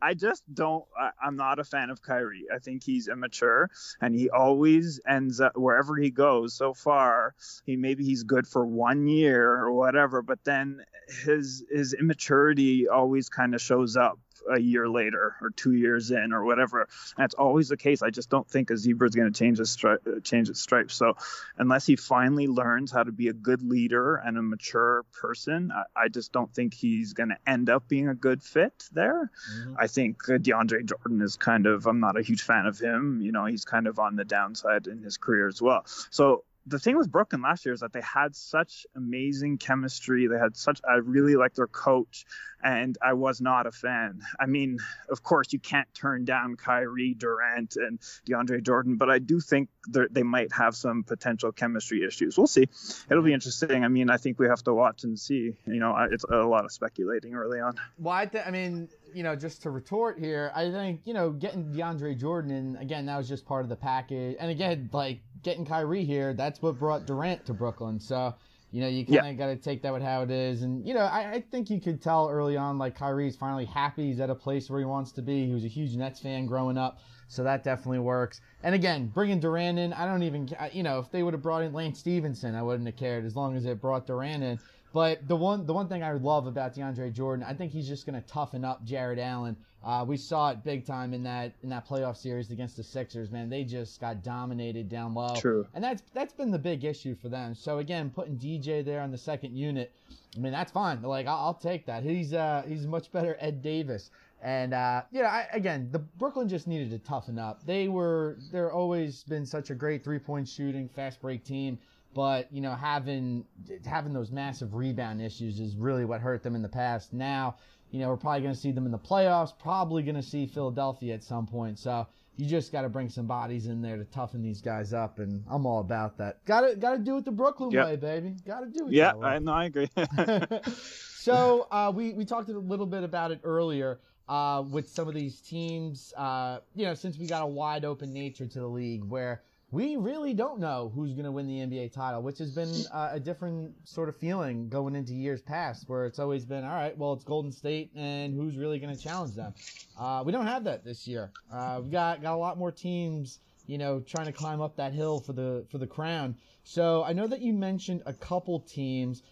I 0.00 0.14
just 0.14 0.42
don't. 0.52 0.84
I, 0.98 1.10
I'm 1.22 1.36
not 1.36 1.58
a 1.58 1.64
fan 1.64 1.90
of 1.90 2.00
Kyrie. 2.02 2.46
I 2.54 2.58
think 2.58 2.82
he's 2.82 3.08
immature, 3.08 3.68
and 4.00 4.14
he 4.14 4.30
always 4.30 5.00
ends 5.06 5.40
up 5.40 5.56
wherever 5.56 5.96
he 5.96 6.10
goes. 6.10 6.54
So 6.54 6.72
far, 6.72 7.34
he 7.66 7.76
maybe 7.76 8.04
he's 8.04 8.22
good 8.22 8.46
for 8.46 8.64
one 8.64 9.06
year 9.06 9.52
or 9.52 9.72
whatever, 9.72 10.22
but 10.22 10.42
then 10.44 10.82
his 11.24 11.64
his 11.70 11.92
immaturity 11.92 12.88
always 12.88 13.28
kind 13.28 13.54
of 13.54 13.60
shows 13.60 13.96
up 13.96 14.18
a 14.50 14.60
year 14.60 14.88
later 14.88 15.36
or 15.40 15.50
two 15.50 15.72
years 15.72 16.10
in 16.10 16.32
or 16.32 16.44
whatever. 16.44 16.88
That's 17.16 17.34
always 17.34 17.68
the 17.68 17.76
case. 17.76 18.02
I 18.02 18.10
just 18.10 18.30
don't 18.30 18.48
think 18.48 18.70
a 18.70 18.76
zebra 18.76 19.08
is 19.08 19.14
going 19.14 19.32
to 19.32 19.38
change 19.38 19.60
its 19.60 19.76
stri- 19.76 20.06
uh, 20.06 20.20
change 20.20 20.48
its 20.48 20.60
stripes. 20.60 20.94
So 20.94 21.16
unless 21.56 21.86
he 21.86 21.96
finally 21.96 22.46
learns 22.46 22.90
how 22.92 23.02
to 23.02 23.12
be 23.12 23.28
a 23.28 23.32
good 23.32 23.62
leader 23.62 24.16
and 24.16 24.36
a 24.38 24.42
mature 24.42 25.04
person, 25.12 25.72
I, 25.72 26.04
I 26.04 26.08
just 26.08 26.32
don't 26.32 26.52
think 26.52 26.74
he's 26.74 27.12
going 27.12 27.30
to 27.30 27.38
end 27.46 27.70
up 27.70 27.88
being 27.88 28.08
a 28.08 28.14
good 28.14 28.42
fit 28.42 28.88
there. 28.92 29.30
Mm-hmm. 29.52 29.74
I 29.78 29.86
think 29.86 30.28
uh, 30.28 30.32
DeAndre 30.32 30.84
Jordan 30.84 31.22
is 31.22 31.36
kind 31.36 31.66
of. 31.66 31.86
I'm 31.86 32.00
not 32.00 32.18
a 32.18 32.22
huge 32.22 32.42
fan 32.42 32.66
of 32.66 32.78
him. 32.78 33.20
You 33.20 33.32
know, 33.32 33.46
he's 33.46 33.64
kind 33.64 33.86
of 33.86 33.98
on 33.98 34.16
the 34.16 34.24
downside 34.24 34.86
in 34.86 35.02
his 35.02 35.16
career 35.16 35.48
as 35.48 35.60
well. 35.60 35.84
So 36.10 36.44
the 36.68 36.78
thing 36.78 36.96
with 36.96 37.10
Brooklyn 37.10 37.42
last 37.42 37.64
year 37.64 37.72
is 37.72 37.80
that 37.80 37.92
they 37.92 38.02
had 38.02 38.36
such 38.36 38.86
amazing 38.96 39.58
chemistry. 39.58 40.26
They 40.26 40.38
had 40.38 40.56
such 40.56 40.80
I 40.88 40.96
really 40.96 41.36
like 41.36 41.54
their 41.54 41.66
coach, 41.66 42.26
and 42.62 42.96
I 43.02 43.14
was 43.14 43.40
not 43.40 43.66
a 43.66 43.72
fan. 43.72 44.20
I 44.38 44.46
mean, 44.46 44.78
of 45.10 45.22
course, 45.22 45.52
you 45.52 45.58
can't 45.58 45.88
turn 45.94 46.24
down 46.24 46.56
Kyrie, 46.56 47.14
Durant, 47.14 47.76
and 47.76 47.98
DeAndre 48.28 48.62
Jordan, 48.62 48.96
but 48.96 49.10
I 49.10 49.18
do 49.18 49.40
think 49.40 49.68
they 49.88 50.22
might 50.22 50.52
have 50.52 50.76
some 50.76 51.04
potential 51.04 51.52
chemistry 51.52 52.04
issues. 52.04 52.36
We'll 52.36 52.46
see. 52.46 52.68
It'll 53.10 53.22
be 53.22 53.32
interesting. 53.32 53.84
I 53.84 53.88
mean, 53.88 54.10
I 54.10 54.16
think 54.16 54.38
we 54.38 54.46
have 54.48 54.62
to 54.64 54.74
watch 54.74 55.04
and 55.04 55.18
see. 55.18 55.54
You 55.66 55.80
know, 55.80 55.96
it's 56.10 56.24
a 56.24 56.36
lot 56.36 56.64
of 56.64 56.72
speculating 56.72 57.34
early 57.34 57.60
on. 57.60 57.76
Well, 57.98 58.14
I, 58.14 58.26
th- 58.26 58.44
I 58.46 58.50
mean, 58.50 58.88
you 59.14 59.22
know, 59.22 59.36
just 59.36 59.62
to 59.62 59.70
retort 59.70 60.18
here, 60.18 60.52
I 60.54 60.70
think 60.70 61.00
you 61.04 61.14
know 61.14 61.30
getting 61.30 61.72
DeAndre 61.72 62.18
Jordan 62.18 62.50
and 62.50 62.78
again 62.78 63.06
that 63.06 63.16
was 63.16 63.28
just 63.28 63.46
part 63.46 63.62
of 63.62 63.68
the 63.68 63.76
package, 63.76 64.36
and 64.38 64.50
again 64.50 64.90
like 64.92 65.20
getting 65.42 65.64
Kyrie 65.64 66.04
here, 66.04 66.34
that's 66.34 66.62
what 66.62 66.78
brought 66.78 67.06
Durant 67.06 67.46
to 67.46 67.54
Brooklyn. 67.54 68.00
So 68.00 68.34
you 68.70 68.82
know, 68.82 68.88
you 68.88 69.04
kind 69.06 69.20
of 69.20 69.24
yeah. 69.26 69.32
got 69.32 69.46
to 69.46 69.56
take 69.56 69.82
that 69.82 69.92
with 69.92 70.02
how 70.02 70.22
it 70.22 70.30
is. 70.30 70.62
And, 70.62 70.86
you 70.86 70.92
know, 70.92 71.00
I, 71.00 71.32
I, 71.32 71.40
think 71.40 71.70
you 71.70 71.80
could 71.80 72.02
tell 72.02 72.28
early 72.28 72.56
on, 72.56 72.76
like, 72.76 72.98
Kyrie's 72.98 73.34
finally 73.34 73.64
happy. 73.64 74.08
He's 74.08 74.20
at 74.20 74.28
a 74.28 74.34
place 74.34 74.68
where 74.68 74.78
he 74.78 74.84
wants 74.84 75.10
to 75.12 75.22
be. 75.22 75.46
He 75.46 75.54
was 75.54 75.64
a 75.64 75.68
huge 75.68 75.96
Nets 75.96 76.20
fan 76.20 76.44
growing 76.44 76.76
up. 76.76 76.98
So 77.28 77.42
that 77.44 77.64
definitely 77.64 78.00
works. 78.00 78.40
And 78.62 78.74
again, 78.74 79.06
bringing 79.08 79.40
Durant 79.40 79.78
in, 79.78 79.92
I 79.92 80.06
don't 80.06 80.22
even, 80.22 80.48
you 80.72 80.82
know, 80.82 80.98
if 80.98 81.10
they 81.10 81.22
would 81.22 81.34
have 81.34 81.42
brought 81.42 81.62
in 81.62 81.72
Lance 81.72 81.98
Stephenson, 81.98 82.54
I 82.54 82.62
wouldn't 82.62 82.86
have 82.86 82.96
cared 82.96 83.24
as 83.24 83.36
long 83.36 83.56
as 83.56 83.64
it 83.64 83.80
brought 83.80 84.06
Durant 84.06 84.42
in. 84.42 84.58
But 84.98 85.28
the 85.28 85.36
one 85.36 85.64
the 85.64 85.72
one 85.72 85.86
thing 85.86 86.02
I 86.02 86.10
love 86.10 86.48
about 86.48 86.74
DeAndre 86.74 87.12
Jordan, 87.12 87.46
I 87.48 87.54
think 87.54 87.70
he's 87.70 87.86
just 87.86 88.04
going 88.04 88.20
to 88.20 88.26
toughen 88.26 88.64
up 88.64 88.84
Jarrett 88.84 89.20
Allen. 89.20 89.56
Uh, 89.84 90.04
we 90.04 90.16
saw 90.16 90.50
it 90.50 90.64
big 90.64 90.84
time 90.84 91.14
in 91.14 91.22
that 91.22 91.52
in 91.62 91.68
that 91.68 91.86
playoff 91.86 92.16
series 92.16 92.50
against 92.50 92.76
the 92.76 92.82
Sixers. 92.82 93.30
Man, 93.30 93.48
they 93.48 93.62
just 93.62 94.00
got 94.00 94.24
dominated 94.24 94.88
down 94.88 95.14
low. 95.14 95.36
True. 95.36 95.64
And 95.72 95.84
that's 95.84 96.02
that's 96.14 96.32
been 96.32 96.50
the 96.50 96.58
big 96.58 96.84
issue 96.84 97.14
for 97.14 97.28
them. 97.28 97.54
So 97.54 97.78
again, 97.78 98.10
putting 98.10 98.38
DJ 98.38 98.84
there 98.84 99.00
on 99.00 99.12
the 99.12 99.18
second 99.18 99.56
unit, 99.56 99.92
I 100.36 100.40
mean 100.40 100.50
that's 100.50 100.72
fine. 100.72 101.00
Like 101.00 101.28
I'll, 101.28 101.46
I'll 101.46 101.54
take 101.54 101.86
that. 101.86 102.02
He's 102.02 102.34
uh 102.34 102.64
he's 102.66 102.84
much 102.84 103.12
better 103.12 103.36
Ed 103.38 103.62
Davis. 103.62 104.10
And 104.42 104.74
uh, 104.74 105.02
you 105.12 105.22
know, 105.22 105.28
I, 105.28 105.46
again, 105.52 105.90
the 105.92 106.00
Brooklyn 106.00 106.48
just 106.48 106.66
needed 106.66 106.90
to 106.90 106.98
toughen 106.98 107.38
up. 107.38 107.64
They 107.64 107.86
were 107.86 108.36
they're 108.50 108.72
always 108.72 109.22
been 109.22 109.46
such 109.46 109.70
a 109.70 109.76
great 109.76 110.02
three 110.02 110.18
point 110.18 110.48
shooting, 110.48 110.88
fast 110.88 111.20
break 111.20 111.44
team 111.44 111.78
but 112.18 112.52
you 112.52 112.60
know 112.60 112.74
having 112.74 113.44
having 113.86 114.12
those 114.12 114.32
massive 114.32 114.74
rebound 114.74 115.22
issues 115.22 115.60
is 115.60 115.76
really 115.76 116.04
what 116.04 116.20
hurt 116.20 116.42
them 116.42 116.56
in 116.56 116.62
the 116.62 116.68
past. 116.68 117.12
Now, 117.12 117.54
you 117.92 118.00
know, 118.00 118.08
we're 118.08 118.16
probably 118.16 118.40
going 118.40 118.54
to 118.54 118.58
see 118.58 118.72
them 118.72 118.86
in 118.86 118.90
the 118.90 118.98
playoffs, 118.98 119.56
probably 119.56 120.02
going 120.02 120.16
to 120.16 120.22
see 120.22 120.44
Philadelphia 120.44 121.14
at 121.14 121.22
some 121.22 121.46
point. 121.46 121.78
So 121.78 122.08
you 122.36 122.44
just 122.44 122.72
got 122.72 122.82
to 122.82 122.88
bring 122.88 123.08
some 123.08 123.28
bodies 123.28 123.68
in 123.68 123.80
there 123.80 123.96
to 123.96 124.04
toughen 124.04 124.42
these 124.42 124.60
guys 124.60 124.92
up, 124.92 125.20
and 125.20 125.44
I'm 125.48 125.64
all 125.64 125.78
about 125.78 126.18
that. 126.18 126.44
Got 126.44 126.62
to 126.62 126.74
got 126.74 126.94
to 126.94 126.98
do 126.98 127.18
it 127.18 127.24
the 127.24 127.30
Brooklyn 127.30 127.70
yep. 127.70 127.86
way, 127.86 127.94
baby. 127.94 128.34
Got 128.44 128.62
to 128.62 128.66
do 128.66 128.88
it. 128.88 128.94
Yeah, 128.94 129.14
I 129.22 129.38
know, 129.38 129.52
I 129.52 129.66
agree. 129.66 129.88
so 131.18 131.68
uh, 131.70 131.92
we 131.94 132.14
we 132.14 132.24
talked 132.24 132.48
a 132.48 132.58
little 132.58 132.86
bit 132.86 133.04
about 133.04 133.30
it 133.30 133.38
earlier. 133.44 134.00
Uh, 134.28 134.62
with 134.68 134.90
some 134.90 135.06
of 135.06 135.14
these 135.14 135.40
teams, 135.40 136.12
uh, 136.16 136.58
you 136.74 136.84
know, 136.84 136.94
since 136.94 137.16
we 137.16 137.28
got 137.28 137.42
a 137.42 137.46
wide 137.46 137.84
open 137.84 138.12
nature 138.12 138.46
to 138.46 138.58
the 138.58 138.66
league 138.66 139.04
where 139.04 139.40
we 139.70 139.96
really 139.96 140.32
don't 140.32 140.58
know 140.58 140.90
who's 140.94 141.12
going 141.12 141.26
to 141.26 141.32
win 141.32 141.46
the 141.46 141.58
NBA 141.58 141.92
title, 141.92 142.22
which 142.22 142.38
has 142.38 142.50
been 142.50 142.72
uh, 142.90 143.10
a 143.12 143.20
different 143.20 143.74
sort 143.84 144.08
of 144.08 144.16
feeling 144.16 144.68
going 144.68 144.94
into 144.94 145.12
years 145.12 145.42
past, 145.42 145.88
where 145.88 146.06
it's 146.06 146.18
always 146.18 146.46
been, 146.46 146.64
all 146.64 146.74
right, 146.74 146.96
well, 146.96 147.12
it's 147.12 147.24
Golden 147.24 147.52
State, 147.52 147.90
and 147.94 148.34
who's 148.34 148.56
really 148.56 148.78
going 148.78 148.96
to 148.96 149.02
challenge 149.02 149.34
them? 149.34 149.52
Uh, 149.98 150.22
we 150.24 150.32
don't 150.32 150.46
have 150.46 150.64
that 150.64 150.84
this 150.84 151.06
year. 151.06 151.32
Uh, 151.52 151.80
we've 151.82 151.92
got 151.92 152.22
got 152.22 152.32
a 152.32 152.36
lot 152.36 152.56
more 152.56 152.72
teams, 152.72 153.40
you 153.66 153.76
know, 153.76 154.00
trying 154.00 154.24
to 154.24 154.32
climb 154.32 154.62
up 154.62 154.74
that 154.76 154.94
hill 154.94 155.20
for 155.20 155.34
the 155.34 155.66
for 155.70 155.76
the 155.76 155.86
crown. 155.86 156.34
So 156.64 157.04
I 157.04 157.12
know 157.12 157.26
that 157.26 157.42
you 157.42 157.52
mentioned 157.52 158.02
a 158.06 158.14
couple 158.14 158.60
teams. 158.60 159.22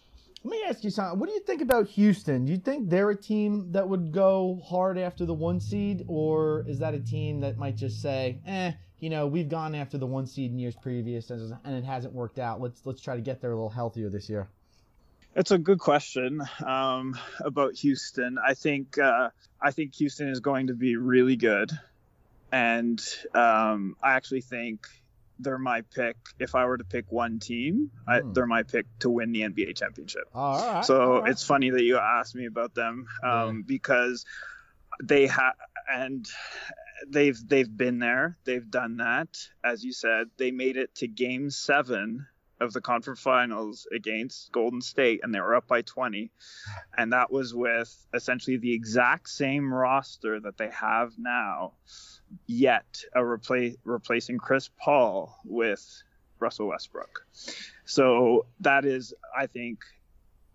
Let 0.43 0.51
me 0.51 0.63
ask 0.69 0.83
you 0.83 0.91
something. 0.91 1.19
What 1.19 1.29
do 1.29 1.33
you 1.33 1.41
think 1.41 1.63
about 1.63 1.87
Houston? 1.87 2.45
Do 2.45 2.51
you 2.51 2.59
think 2.59 2.89
they're 2.89 3.09
a 3.09 3.19
team 3.19 3.71
that 3.71 3.89
would 3.89 4.11
go 4.11 4.61
hard 4.63 4.99
after 4.99 5.25
the 5.25 5.33
one 5.33 5.59
seed, 5.59 6.05
or 6.07 6.63
is 6.67 6.77
that 6.77 6.93
a 6.93 6.99
team 6.99 7.39
that 7.39 7.57
might 7.57 7.75
just 7.75 8.03
say, 8.03 8.39
eh? 8.45 8.73
You 8.99 9.09
know, 9.09 9.27
we've 9.27 9.49
gone 9.49 9.75
after 9.75 9.97
the 9.97 10.07
one 10.07 10.25
seed 10.25 10.51
in 10.51 10.59
years 10.59 10.75
previous 10.75 11.29
and 11.29 11.53
it 11.65 11.83
hasn't 11.83 12.13
worked 12.13 12.39
out. 12.39 12.59
Let's 12.61 12.85
let's 12.85 13.01
try 13.01 13.15
to 13.15 13.21
get 13.21 13.41
there 13.41 13.51
a 13.51 13.55
little 13.55 13.69
healthier 13.69 14.09
this 14.09 14.29
year. 14.29 14.47
It's 15.35 15.51
a 15.51 15.57
good 15.57 15.79
question 15.79 16.41
um, 16.65 17.17
about 17.39 17.75
Houston. 17.75 18.37
I 18.43 18.55
think 18.55 18.97
uh, 18.97 19.29
I 19.61 19.71
think 19.71 19.93
Houston 19.95 20.29
is 20.29 20.39
going 20.39 20.67
to 20.67 20.73
be 20.73 20.95
really 20.95 21.35
good, 21.35 21.71
and 22.51 22.99
um, 23.35 23.95
I 24.01 24.13
actually 24.13 24.41
think 24.41 24.87
they're 25.39 25.59
my 25.59 25.81
pick. 25.93 26.15
If 26.39 26.55
I 26.55 26.65
were 26.65 26.79
to 26.79 26.83
pick 26.83 27.11
one 27.11 27.37
team, 27.37 27.91
mm. 28.07 28.11
I, 28.11 28.21
hmm. 28.21 28.33
they're 28.33 28.47
my 28.47 28.63
pick 28.63 28.87
to 28.99 29.11
win 29.11 29.31
the 29.31 29.41
NBA 29.41 29.75
championship. 29.75 30.23
all 30.33 30.73
right. 30.73 30.83
So 30.83 31.01
all 31.01 31.21
right. 31.21 31.31
it's 31.31 31.43
funny 31.43 31.69
that 31.69 31.83
you 31.83 31.99
asked 31.99 32.33
me 32.33 32.47
about 32.47 32.73
them 32.73 33.05
um, 33.23 33.57
yeah. 33.57 33.63
because 33.67 34.25
they 35.03 35.27
have 35.27 35.53
and 35.93 36.27
they've 37.07 37.37
they've 37.47 37.77
been 37.77 37.99
there. 37.99 38.37
They've 38.45 38.69
done 38.69 38.97
that. 38.97 39.37
As 39.63 39.83
you 39.83 39.93
said, 39.93 40.27
they 40.37 40.51
made 40.51 40.77
it 40.77 40.95
to 40.95 41.07
Game 41.07 41.49
Seven 41.49 42.25
of 42.59 42.73
the 42.73 42.81
conference 42.81 43.19
finals 43.19 43.87
against 43.95 44.51
Golden 44.51 44.81
State, 44.81 45.19
and 45.21 45.33
they 45.33 45.39
were 45.39 45.53
up 45.53 45.67
by 45.67 45.83
20, 45.83 46.31
and 46.97 47.13
that 47.13 47.31
was 47.31 47.53
with 47.53 47.95
essentially 48.15 48.57
the 48.57 48.73
exact 48.73 49.29
same 49.29 49.71
roster 49.71 50.39
that 50.39 50.57
they 50.57 50.69
have 50.71 51.13
now, 51.19 51.73
yet 52.47 53.03
a 53.13 53.23
replacing 53.23 54.39
Chris 54.39 54.71
Paul 54.79 55.39
with 55.45 56.01
Russell 56.39 56.67
Westbrook. 56.69 57.27
So 57.85 58.47
that 58.61 58.85
is, 58.85 59.13
I 59.37 59.45
think, 59.45 59.79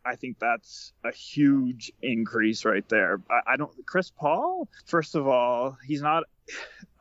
I 0.04 0.16
think 0.16 0.38
that's 0.38 0.92
a 1.04 1.12
huge 1.12 1.92
increase 2.02 2.64
right 2.64 2.88
there. 2.88 3.20
I, 3.30 3.52
I, 3.52 3.56
don't. 3.56 3.70
Chris 3.86 4.10
Paul, 4.10 4.68
first 4.86 5.14
of 5.14 5.28
all, 5.28 5.78
he's 5.86 6.02
not 6.02 6.24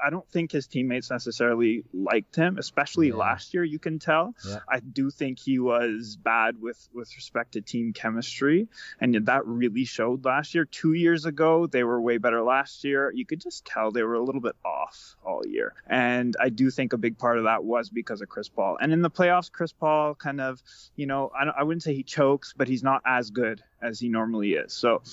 I 0.03 0.09
don't 0.09 0.27
think 0.29 0.51
his 0.51 0.67
teammates 0.67 1.11
necessarily 1.11 1.83
liked 1.93 2.35
him, 2.35 2.57
especially 2.57 3.09
yeah. 3.09 3.15
last 3.15 3.53
year. 3.53 3.63
You 3.63 3.79
can 3.79 3.99
tell. 3.99 4.33
Yeah. 4.47 4.59
I 4.67 4.79
do 4.79 5.11
think 5.11 5.39
he 5.39 5.59
was 5.59 6.15
bad 6.15 6.59
with 6.59 6.89
with 6.93 7.15
respect 7.15 7.53
to 7.53 7.61
team 7.61 7.93
chemistry, 7.93 8.67
and 8.99 9.13
that 9.27 9.45
really 9.45 9.85
showed 9.85 10.25
last 10.25 10.55
year. 10.55 10.65
Two 10.65 10.93
years 10.93 11.25
ago, 11.25 11.67
they 11.67 11.83
were 11.83 12.01
way 12.01 12.17
better. 12.17 12.41
Last 12.41 12.83
year, 12.83 13.11
you 13.13 13.25
could 13.25 13.41
just 13.41 13.65
tell 13.65 13.91
they 13.91 14.03
were 14.03 14.15
a 14.15 14.23
little 14.23 14.41
bit 14.41 14.55
off 14.65 15.15
all 15.23 15.41
year, 15.45 15.73
and 15.87 16.35
I 16.39 16.49
do 16.49 16.71
think 16.71 16.93
a 16.93 16.97
big 16.97 17.17
part 17.17 17.37
of 17.37 17.43
that 17.43 17.63
was 17.63 17.89
because 17.89 18.21
of 18.21 18.29
Chris 18.29 18.49
Paul. 18.49 18.77
And 18.81 18.91
in 18.91 19.01
the 19.01 19.11
playoffs, 19.11 19.51
Chris 19.51 19.71
Paul 19.71 20.15
kind 20.15 20.41
of, 20.41 20.61
you 20.95 21.05
know, 21.05 21.31
I, 21.37 21.45
I 21.59 21.63
wouldn't 21.63 21.83
say 21.83 21.93
he 21.93 22.03
chokes, 22.03 22.53
but 22.57 22.67
he's 22.67 22.83
not 22.83 23.01
as 23.05 23.29
good 23.29 23.61
as 23.81 23.99
he 23.99 24.09
normally 24.09 24.53
is. 24.53 24.73
So, 24.73 25.03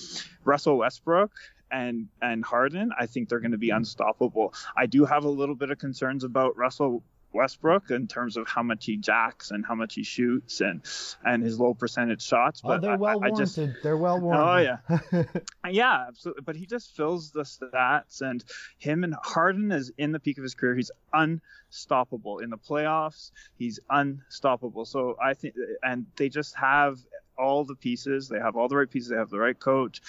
Russell 0.43 0.77
Westbrook 0.77 1.31
and 1.71 2.07
and 2.21 2.43
Harden, 2.43 2.91
I 2.97 3.05
think 3.05 3.29
they're 3.29 3.39
going 3.39 3.51
to 3.51 3.57
be 3.57 3.69
mm-hmm. 3.69 3.77
unstoppable. 3.77 4.53
I 4.75 4.85
do 4.85 5.05
have 5.05 5.23
a 5.23 5.29
little 5.29 5.55
bit 5.55 5.71
of 5.71 5.77
concerns 5.77 6.23
about 6.23 6.57
Russell 6.57 7.03
Westbrook 7.31 7.91
in 7.91 8.07
terms 8.07 8.37
of 8.37 8.47
how 8.47 8.63
much 8.63 8.85
he 8.85 8.97
jacks 8.97 9.51
and 9.51 9.65
how 9.65 9.75
much 9.75 9.93
he 9.95 10.03
shoots 10.03 10.61
and 10.61 10.81
and 11.23 11.43
his 11.43 11.59
low 11.59 11.73
percentage 11.73 12.21
shots. 12.21 12.61
Oh, 12.63 12.69
but 12.69 12.77
oh, 12.77 12.81
they're 12.81 12.97
well 12.97 13.11
I, 13.11 13.15
warranted. 13.15 13.41
I 13.41 13.45
just, 13.45 13.83
they're 13.83 13.97
well 13.97 14.19
warranted. 14.19 14.79
Oh 14.89 14.97
yeah, 15.11 15.23
yeah, 15.69 16.05
absolutely. 16.07 16.43
But 16.43 16.55
he 16.55 16.65
just 16.65 16.95
fills 16.95 17.31
the 17.31 17.43
stats, 17.43 18.21
and 18.21 18.43
him 18.77 19.03
and 19.03 19.15
Harden 19.21 19.71
is 19.71 19.91
in 19.97 20.11
the 20.11 20.19
peak 20.19 20.37
of 20.37 20.43
his 20.43 20.55
career. 20.55 20.75
He's 20.75 20.91
unstoppable 21.13 22.39
in 22.39 22.49
the 22.49 22.57
playoffs. 22.57 23.31
He's 23.57 23.79
unstoppable. 23.89 24.85
So 24.85 25.15
I 25.21 25.33
think, 25.33 25.55
and 25.83 26.07
they 26.15 26.29
just 26.29 26.55
have 26.55 26.97
all 27.39 27.63
the 27.63 27.75
pieces. 27.75 28.27
They 28.27 28.39
have 28.39 28.55
all 28.55 28.67
the 28.67 28.75
right 28.75 28.89
pieces. 28.89 29.09
They 29.09 29.15
have 29.15 29.29
the 29.29 29.39
right 29.39 29.57
coach 29.57 30.01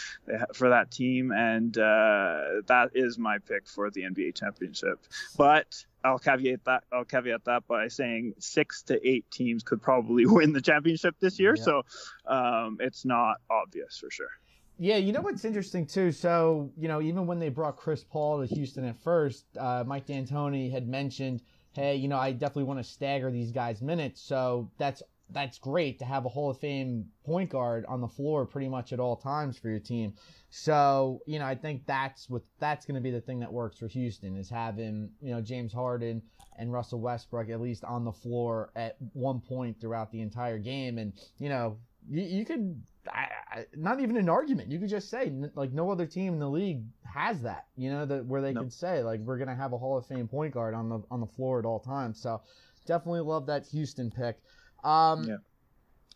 for 0.54 0.68
that 0.70 0.90
team, 0.90 1.32
and 1.32 1.76
uh, 1.78 2.62
that 2.66 2.90
is 2.94 3.18
my 3.18 3.38
pick 3.38 3.68
for 3.68 3.90
the 3.90 4.02
NBA 4.02 4.34
championship. 4.34 5.06
But 5.38 5.84
I'll 6.04 6.18
caveat 6.18 6.64
that. 6.64 6.84
I'll 6.92 7.04
caveat 7.04 7.44
that 7.44 7.66
by 7.66 7.88
saying 7.88 8.34
six 8.38 8.82
to 8.84 9.08
eight 9.08 9.30
teams 9.30 9.62
could 9.62 9.80
probably 9.80 10.26
win 10.36 10.52
the 10.52 10.60
championship 10.60 11.16
this 11.20 11.38
year. 11.38 11.54
Yeah. 11.56 11.64
So 11.64 11.82
um, 12.26 12.78
it's 12.80 13.04
not 13.04 13.36
obvious 13.50 13.98
for 13.98 14.10
sure. 14.10 14.30
Yeah, 14.78 14.96
you 14.96 15.12
know 15.12 15.20
what's 15.20 15.44
interesting 15.44 15.86
too. 15.86 16.10
So 16.10 16.72
you 16.76 16.88
know, 16.88 17.02
even 17.02 17.26
when 17.26 17.38
they 17.38 17.50
brought 17.50 17.76
Chris 17.76 18.02
Paul 18.02 18.40
to 18.40 18.54
Houston 18.54 18.84
at 18.84 18.96
first, 18.96 19.44
uh, 19.58 19.84
Mike 19.86 20.06
D'Antoni 20.06 20.70
had 20.70 20.88
mentioned, 20.88 21.42
"Hey, 21.72 21.96
you 21.96 22.08
know, 22.08 22.18
I 22.18 22.32
definitely 22.32 22.64
want 22.64 22.80
to 22.80 22.84
stagger 22.84 23.30
these 23.30 23.52
guys' 23.52 23.82
minutes." 23.82 24.22
So 24.22 24.70
that's 24.78 25.02
that's 25.32 25.58
great 25.58 25.98
to 25.98 26.04
have 26.04 26.24
a 26.24 26.28
Hall 26.28 26.50
of 26.50 26.58
Fame 26.58 27.06
point 27.24 27.50
guard 27.50 27.84
on 27.86 28.00
the 28.00 28.08
floor 28.08 28.46
pretty 28.46 28.68
much 28.68 28.92
at 28.92 29.00
all 29.00 29.16
times 29.16 29.58
for 29.58 29.68
your 29.68 29.78
team. 29.78 30.14
So, 30.50 31.20
you 31.26 31.38
know, 31.38 31.44
I 31.46 31.54
think 31.54 31.86
that's 31.86 32.28
what 32.28 32.42
that's 32.58 32.84
going 32.84 32.96
to 32.96 33.00
be 33.00 33.10
the 33.10 33.20
thing 33.20 33.40
that 33.40 33.52
works 33.52 33.78
for 33.78 33.86
Houston 33.86 34.36
is 34.36 34.50
having, 34.50 35.10
you 35.20 35.30
know, 35.30 35.40
James 35.40 35.72
Harden 35.72 36.22
and 36.58 36.72
Russell 36.72 37.00
Westbrook 37.00 37.48
at 37.50 37.60
least 37.60 37.84
on 37.84 38.04
the 38.04 38.12
floor 38.12 38.70
at 38.74 38.96
one 39.12 39.40
point 39.40 39.80
throughout 39.80 40.10
the 40.10 40.20
entire 40.20 40.58
game. 40.58 40.98
And, 40.98 41.12
you 41.38 41.48
know, 41.48 41.78
you, 42.08 42.22
you 42.22 42.44
could, 42.44 42.82
I, 43.08 43.28
I, 43.50 43.64
not 43.76 44.00
even 44.00 44.16
an 44.16 44.28
argument. 44.28 44.70
You 44.70 44.78
could 44.78 44.88
just 44.88 45.08
say, 45.08 45.32
like, 45.54 45.72
no 45.72 45.90
other 45.90 46.06
team 46.06 46.34
in 46.34 46.38
the 46.38 46.48
league 46.48 46.82
has 47.04 47.42
that, 47.42 47.66
you 47.76 47.90
know, 47.90 48.04
that 48.06 48.26
where 48.26 48.42
they 48.42 48.52
nope. 48.52 48.64
could 48.64 48.72
say, 48.72 49.02
like, 49.02 49.20
we're 49.20 49.38
going 49.38 49.48
to 49.48 49.54
have 49.54 49.72
a 49.72 49.78
Hall 49.78 49.96
of 49.96 50.06
Fame 50.06 50.28
point 50.28 50.54
guard 50.54 50.74
on 50.74 50.88
the, 50.88 51.00
on 51.10 51.20
the 51.20 51.26
floor 51.26 51.58
at 51.58 51.64
all 51.64 51.80
times. 51.80 52.20
So 52.20 52.42
definitely 52.86 53.20
love 53.20 53.46
that 53.46 53.66
Houston 53.66 54.10
pick. 54.10 54.36
Um, 54.84 55.24
yeah. 55.24 55.36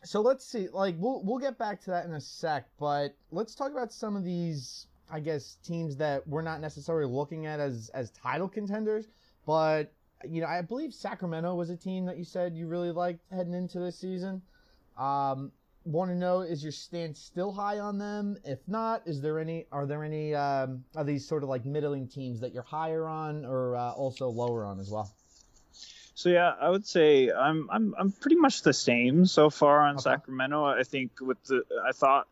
So 0.04 0.20
let's 0.20 0.44
see. 0.44 0.68
Like 0.68 0.96
we'll 0.98 1.22
we'll 1.24 1.38
get 1.38 1.58
back 1.58 1.80
to 1.82 1.90
that 1.90 2.04
in 2.04 2.12
a 2.12 2.20
sec, 2.20 2.66
but 2.78 3.16
let's 3.30 3.54
talk 3.54 3.72
about 3.72 3.92
some 3.92 4.16
of 4.16 4.24
these. 4.24 4.86
I 5.10 5.20
guess 5.20 5.58
teams 5.62 5.96
that 5.98 6.26
we're 6.26 6.42
not 6.42 6.60
necessarily 6.60 7.10
looking 7.10 7.46
at 7.46 7.60
as 7.60 7.90
as 7.94 8.10
title 8.10 8.48
contenders, 8.48 9.06
but 9.46 9.92
you 10.26 10.40
know 10.40 10.46
I 10.46 10.62
believe 10.62 10.92
Sacramento 10.94 11.54
was 11.54 11.70
a 11.70 11.76
team 11.76 12.06
that 12.06 12.16
you 12.16 12.24
said 12.24 12.54
you 12.54 12.66
really 12.66 12.90
liked 12.90 13.20
heading 13.30 13.54
into 13.54 13.78
this 13.78 13.98
season. 13.98 14.42
Um, 14.98 15.52
want 15.84 16.10
to 16.10 16.16
know 16.16 16.40
is 16.40 16.62
your 16.62 16.72
stance 16.72 17.20
still 17.20 17.52
high 17.52 17.78
on 17.78 17.98
them? 17.98 18.36
If 18.44 18.60
not, 18.66 19.02
is 19.06 19.20
there 19.20 19.38
any 19.38 19.66
are 19.72 19.86
there 19.86 20.02
any 20.02 20.34
um, 20.34 20.84
are 20.96 21.04
these 21.04 21.26
sort 21.26 21.42
of 21.42 21.48
like 21.48 21.64
middling 21.64 22.08
teams 22.08 22.40
that 22.40 22.52
you're 22.52 22.62
higher 22.62 23.06
on 23.06 23.44
or 23.44 23.76
uh, 23.76 23.92
also 23.92 24.28
lower 24.28 24.64
on 24.64 24.80
as 24.80 24.90
well? 24.90 25.14
So 26.14 26.28
yeah, 26.28 26.52
I 26.60 26.70
would 26.70 26.86
say 26.86 27.30
I'm 27.30 27.68
I'm 27.70 27.94
I'm 27.98 28.12
pretty 28.12 28.36
much 28.36 28.62
the 28.62 28.72
same 28.72 29.26
so 29.26 29.50
far 29.50 29.80
on 29.80 29.96
okay. 29.96 30.02
Sacramento. 30.02 30.64
I 30.64 30.84
think 30.84 31.12
with 31.20 31.42
the 31.44 31.62
I 31.86 31.92
thought 31.92 32.28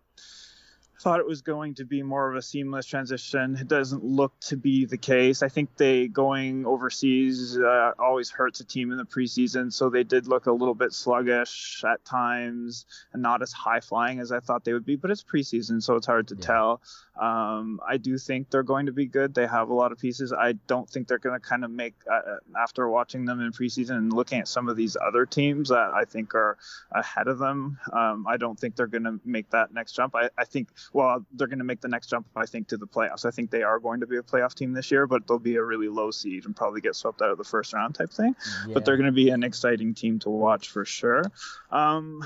thought 1.02 1.18
it 1.18 1.26
was 1.26 1.42
going 1.42 1.74
to 1.74 1.84
be 1.84 2.02
more 2.02 2.30
of 2.30 2.36
a 2.36 2.42
seamless 2.42 2.86
transition. 2.86 3.56
It 3.60 3.66
doesn't 3.66 4.04
look 4.04 4.32
to 4.42 4.56
be 4.56 4.86
the 4.86 4.96
case. 4.96 5.42
I 5.42 5.48
think 5.48 5.76
they 5.76 6.06
going 6.06 6.64
overseas 6.64 7.58
uh, 7.58 7.92
always 7.98 8.30
hurts 8.30 8.60
a 8.60 8.64
team 8.64 8.92
in 8.92 8.98
the 8.98 9.04
preseason, 9.04 9.72
so 9.72 9.90
they 9.90 10.04
did 10.04 10.28
look 10.28 10.46
a 10.46 10.52
little 10.52 10.74
bit 10.74 10.92
sluggish 10.92 11.82
at 11.84 12.04
times 12.04 12.86
and 13.12 13.20
not 13.20 13.42
as 13.42 13.52
high 13.52 13.80
flying 13.80 14.20
as 14.20 14.30
I 14.30 14.38
thought 14.38 14.64
they 14.64 14.72
would 14.72 14.86
be. 14.86 14.96
But 14.96 15.10
it's 15.10 15.24
preseason, 15.24 15.82
so 15.82 15.96
it's 15.96 16.06
hard 16.06 16.28
to 16.28 16.36
yeah. 16.36 16.46
tell. 16.46 16.82
Um, 17.20 17.80
I 17.86 17.98
do 17.98 18.16
think 18.16 18.50
they're 18.50 18.62
going 18.62 18.86
to 18.86 18.92
be 18.92 19.06
good. 19.06 19.34
They 19.34 19.46
have 19.46 19.68
a 19.68 19.74
lot 19.74 19.92
of 19.92 19.98
pieces. 19.98 20.32
I 20.32 20.52
don't 20.52 20.88
think 20.88 21.08
they're 21.08 21.18
going 21.18 21.38
to 21.38 21.46
kind 21.46 21.64
of 21.64 21.70
make 21.70 21.94
uh, 22.10 22.14
uh, 22.14 22.36
after 22.58 22.88
watching 22.88 23.26
them 23.26 23.40
in 23.40 23.52
preseason 23.52 23.96
and 23.96 24.12
looking 24.12 24.40
at 24.40 24.48
some 24.48 24.68
of 24.68 24.76
these 24.76 24.96
other 24.96 25.26
teams 25.26 25.68
that 25.68 25.90
I 25.94 26.04
think 26.04 26.34
are 26.34 26.56
ahead 26.90 27.28
of 27.28 27.38
them. 27.38 27.78
Um, 27.92 28.26
I 28.26 28.38
don't 28.38 28.58
think 28.58 28.76
they're 28.76 28.86
going 28.86 29.04
to 29.04 29.20
make 29.24 29.50
that 29.50 29.74
next 29.74 29.92
jump. 29.92 30.14
I, 30.14 30.30
I 30.38 30.44
think 30.44 30.68
well, 30.92 31.24
they're 31.32 31.46
going 31.46 31.58
to 31.58 31.64
make 31.64 31.80
the 31.80 31.88
next 31.88 32.08
jump, 32.08 32.26
I 32.36 32.46
think, 32.46 32.68
to 32.68 32.76
the 32.76 32.86
playoffs. 32.86 33.24
I 33.24 33.30
think 33.30 33.50
they 33.50 33.62
are 33.62 33.78
going 33.78 34.00
to 34.00 34.06
be 34.06 34.16
a 34.16 34.22
playoff 34.22 34.54
team 34.54 34.72
this 34.72 34.90
year, 34.90 35.06
but 35.06 35.26
they'll 35.26 35.38
be 35.38 35.56
a 35.56 35.62
really 35.62 35.88
low 35.88 36.10
seed 36.10 36.44
and 36.44 36.54
probably 36.54 36.80
get 36.80 36.94
swept 36.96 37.22
out 37.22 37.30
of 37.30 37.38
the 37.38 37.44
first 37.44 37.72
round 37.72 37.94
type 37.94 38.10
thing. 38.10 38.34
Yeah. 38.66 38.74
But 38.74 38.84
they're 38.84 38.96
going 38.96 39.06
to 39.06 39.12
be 39.12 39.30
an 39.30 39.42
exciting 39.42 39.94
team 39.94 40.18
to 40.20 40.30
watch 40.30 40.68
for 40.68 40.84
sure. 40.84 41.24
Um, 41.70 42.24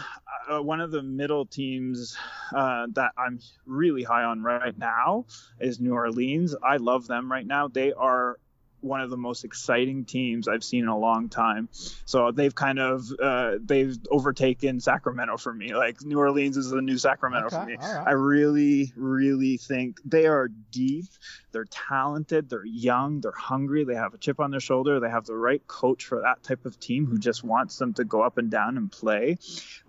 uh, 0.48 0.62
one 0.62 0.80
of 0.80 0.90
the 0.90 1.02
middle 1.02 1.46
teams 1.46 2.16
uh, 2.54 2.86
that 2.94 3.12
I'm 3.16 3.40
really 3.66 4.02
high 4.02 4.24
on 4.24 4.42
right 4.42 4.76
now 4.76 5.26
is 5.60 5.80
New 5.80 5.94
Orleans. 5.94 6.54
I 6.62 6.76
love 6.76 7.06
them 7.06 7.30
right 7.30 7.46
now. 7.46 7.68
They 7.68 7.92
are 7.92 8.38
one 8.86 9.00
of 9.00 9.10
the 9.10 9.16
most 9.16 9.44
exciting 9.44 10.04
teams 10.04 10.48
I've 10.48 10.64
seen 10.64 10.84
in 10.84 10.88
a 10.88 10.98
long 10.98 11.28
time. 11.28 11.68
So 12.04 12.30
they've 12.30 12.54
kind 12.54 12.78
of 12.78 13.10
uh, 13.20 13.56
they've 13.64 13.96
overtaken 14.10 14.80
Sacramento 14.80 15.36
for 15.36 15.52
me. 15.52 15.74
Like 15.74 16.02
New 16.02 16.18
Orleans 16.18 16.56
is 16.56 16.70
the 16.70 16.82
new 16.82 16.98
Sacramento 16.98 17.46
okay, 17.46 17.56
for 17.56 17.66
me. 17.66 17.76
Right. 17.76 18.04
I 18.06 18.12
really, 18.12 18.92
really 18.96 19.56
think 19.56 20.00
they 20.04 20.26
are 20.26 20.48
deep. 20.48 21.06
They're 21.52 21.64
talented. 21.64 22.50
They're 22.50 22.66
young. 22.66 23.22
They're 23.22 23.32
hungry. 23.32 23.84
They 23.84 23.94
have 23.94 24.12
a 24.12 24.18
chip 24.18 24.40
on 24.40 24.50
their 24.50 24.60
shoulder. 24.60 25.00
They 25.00 25.08
have 25.08 25.24
the 25.24 25.34
right 25.34 25.66
coach 25.66 26.04
for 26.04 26.20
that 26.20 26.42
type 26.42 26.66
of 26.66 26.78
team 26.78 27.06
who 27.06 27.18
just 27.18 27.42
wants 27.42 27.78
them 27.78 27.94
to 27.94 28.04
go 28.04 28.20
up 28.20 28.36
and 28.36 28.50
down 28.50 28.76
and 28.76 28.92
play. 28.92 29.38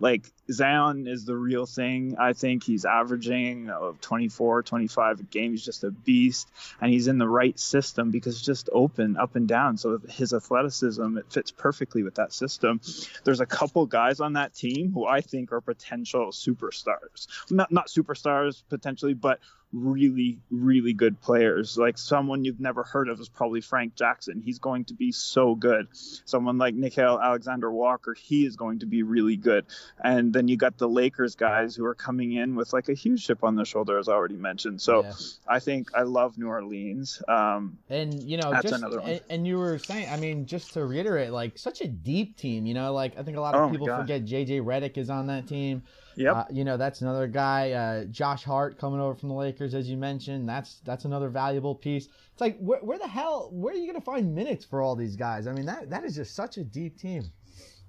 Like 0.00 0.32
Zion 0.50 1.06
is 1.06 1.24
the 1.24 1.36
real 1.36 1.66
thing. 1.66 2.16
I 2.18 2.32
think 2.32 2.64
he's 2.64 2.84
averaging 2.84 3.68
uh, 3.68 3.92
24, 4.00 4.62
25 4.62 5.20
a 5.20 5.22
game. 5.24 5.50
He's 5.50 5.64
just 5.64 5.84
a 5.84 5.90
beast, 5.90 6.48
and 6.80 6.90
he's 6.90 7.06
in 7.06 7.18
the 7.18 7.28
right 7.28 7.58
system 7.58 8.10
because 8.10 8.40
just 8.40 8.70
open 8.88 9.16
up 9.16 9.36
and 9.36 9.46
down. 9.46 9.76
So 9.76 10.00
his 10.08 10.32
athleticism 10.32 11.18
it 11.18 11.30
fits 11.30 11.50
perfectly 11.50 12.02
with 12.02 12.14
that 12.14 12.32
system. 12.32 12.80
There's 13.24 13.40
a 13.40 13.46
couple 13.46 13.84
guys 13.86 14.20
on 14.20 14.32
that 14.34 14.54
team 14.54 14.92
who 14.92 15.06
I 15.06 15.20
think 15.20 15.52
are 15.52 15.60
potential 15.60 16.28
superstars. 16.28 17.26
Not 17.50 17.70
not 17.70 17.88
superstars 17.88 18.62
potentially, 18.68 19.14
but 19.14 19.40
really, 19.72 20.38
really 20.50 20.92
good 20.92 21.20
players. 21.20 21.76
Like 21.76 21.98
someone 21.98 22.44
you've 22.44 22.60
never 22.60 22.82
heard 22.82 23.08
of 23.08 23.20
is 23.20 23.28
probably 23.28 23.60
Frank 23.60 23.94
Jackson. 23.94 24.40
He's 24.44 24.58
going 24.58 24.86
to 24.86 24.94
be 24.94 25.12
so 25.12 25.54
good. 25.54 25.88
Someone 25.92 26.58
like 26.58 26.74
Nickeil 26.74 27.22
Alexander 27.22 27.70
Walker, 27.70 28.14
he 28.14 28.46
is 28.46 28.56
going 28.56 28.80
to 28.80 28.86
be 28.86 29.02
really 29.02 29.36
good. 29.36 29.66
And 30.02 30.32
then 30.32 30.48
you 30.48 30.56
got 30.56 30.78
the 30.78 30.88
Lakers 30.88 31.34
guys 31.34 31.74
who 31.74 31.84
are 31.84 31.94
coming 31.94 32.32
in 32.32 32.54
with 32.54 32.72
like 32.72 32.88
a 32.88 32.94
huge 32.94 33.26
chip 33.26 33.44
on 33.44 33.56
their 33.56 33.66
shoulder, 33.66 33.98
as 33.98 34.08
I 34.08 34.12
already 34.12 34.36
mentioned. 34.36 34.80
So 34.80 35.02
yeah. 35.02 35.12
I 35.46 35.58
think 35.58 35.90
I 35.94 36.02
love 36.02 36.38
New 36.38 36.48
Orleans. 36.48 37.22
Um, 37.28 37.78
and 37.90 38.22
you 38.22 38.38
know, 38.38 38.58
just, 38.62 38.82
and, 38.82 39.20
and, 39.28 39.46
you 39.46 39.58
were 39.58 39.78
saying, 39.78 40.08
I 40.10 40.16
mean, 40.16 40.46
just 40.46 40.74
to 40.74 40.84
reiterate, 40.84 41.30
like 41.30 41.58
such 41.58 41.80
a 41.80 41.88
deep 41.88 42.36
team. 42.36 42.66
You 42.66 42.74
know, 42.74 42.92
like 42.92 43.18
I 43.18 43.22
think 43.22 43.36
a 43.36 43.40
lot 43.40 43.54
of 43.54 43.62
oh 43.62 43.70
people 43.70 43.86
forget 43.86 44.24
JJ 44.24 44.62
Redick 44.62 44.96
is 44.96 45.10
on 45.10 45.26
that 45.26 45.46
team. 45.46 45.82
Yep. 46.18 46.34
Uh, 46.34 46.44
you 46.50 46.64
know, 46.64 46.76
that's 46.76 47.00
another 47.00 47.28
guy. 47.28 47.70
Uh, 47.70 48.04
Josh 48.06 48.42
Hart 48.42 48.76
coming 48.76 49.00
over 49.00 49.14
from 49.14 49.28
the 49.28 49.36
Lakers, 49.36 49.72
as 49.72 49.88
you 49.88 49.96
mentioned. 49.96 50.48
That's 50.48 50.80
that's 50.84 51.04
another 51.04 51.28
valuable 51.28 51.76
piece. 51.76 52.06
It's 52.06 52.40
like 52.40 52.58
where, 52.58 52.80
where 52.80 52.98
the 52.98 53.06
hell 53.06 53.50
where 53.52 53.72
are 53.72 53.76
you 53.76 53.86
going 53.86 54.00
to 54.00 54.04
find 54.04 54.34
minutes 54.34 54.64
for 54.64 54.82
all 54.82 54.96
these 54.96 55.14
guys? 55.14 55.46
I 55.46 55.52
mean, 55.52 55.66
that 55.66 55.90
that 55.90 56.04
is 56.04 56.16
just 56.16 56.34
such 56.34 56.56
a 56.56 56.64
deep 56.64 56.98
team. 56.98 57.22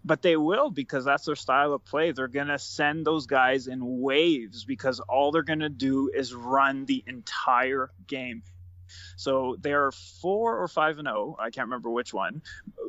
But 0.05 0.21
they 0.21 0.37
will 0.37 0.69
because 0.69 1.03
that's 1.05 1.25
their 1.25 1.35
style 1.35 1.73
of 1.73 1.83
play. 1.83 2.11
They're 2.11 2.27
going 2.27 2.47
to 2.47 2.59
send 2.59 3.05
those 3.05 3.25
guys 3.25 3.67
in 3.67 3.99
waves 3.99 4.63
because 4.63 4.99
all 5.01 5.31
they're 5.31 5.43
going 5.43 5.59
to 5.59 5.67
do 5.67 6.09
is 6.13 6.33
run 6.33 6.85
the 6.85 7.03
entire 7.07 7.89
game. 8.07 8.43
So 9.17 9.55
they're 9.59 9.91
four 9.91 10.57
or 10.57 10.67
five 10.67 10.97
and 10.97 11.07
zero. 11.07 11.35
Oh, 11.37 11.41
I 11.41 11.49
can't 11.49 11.67
remember 11.67 11.89
which 11.89 12.13
one 12.13 12.41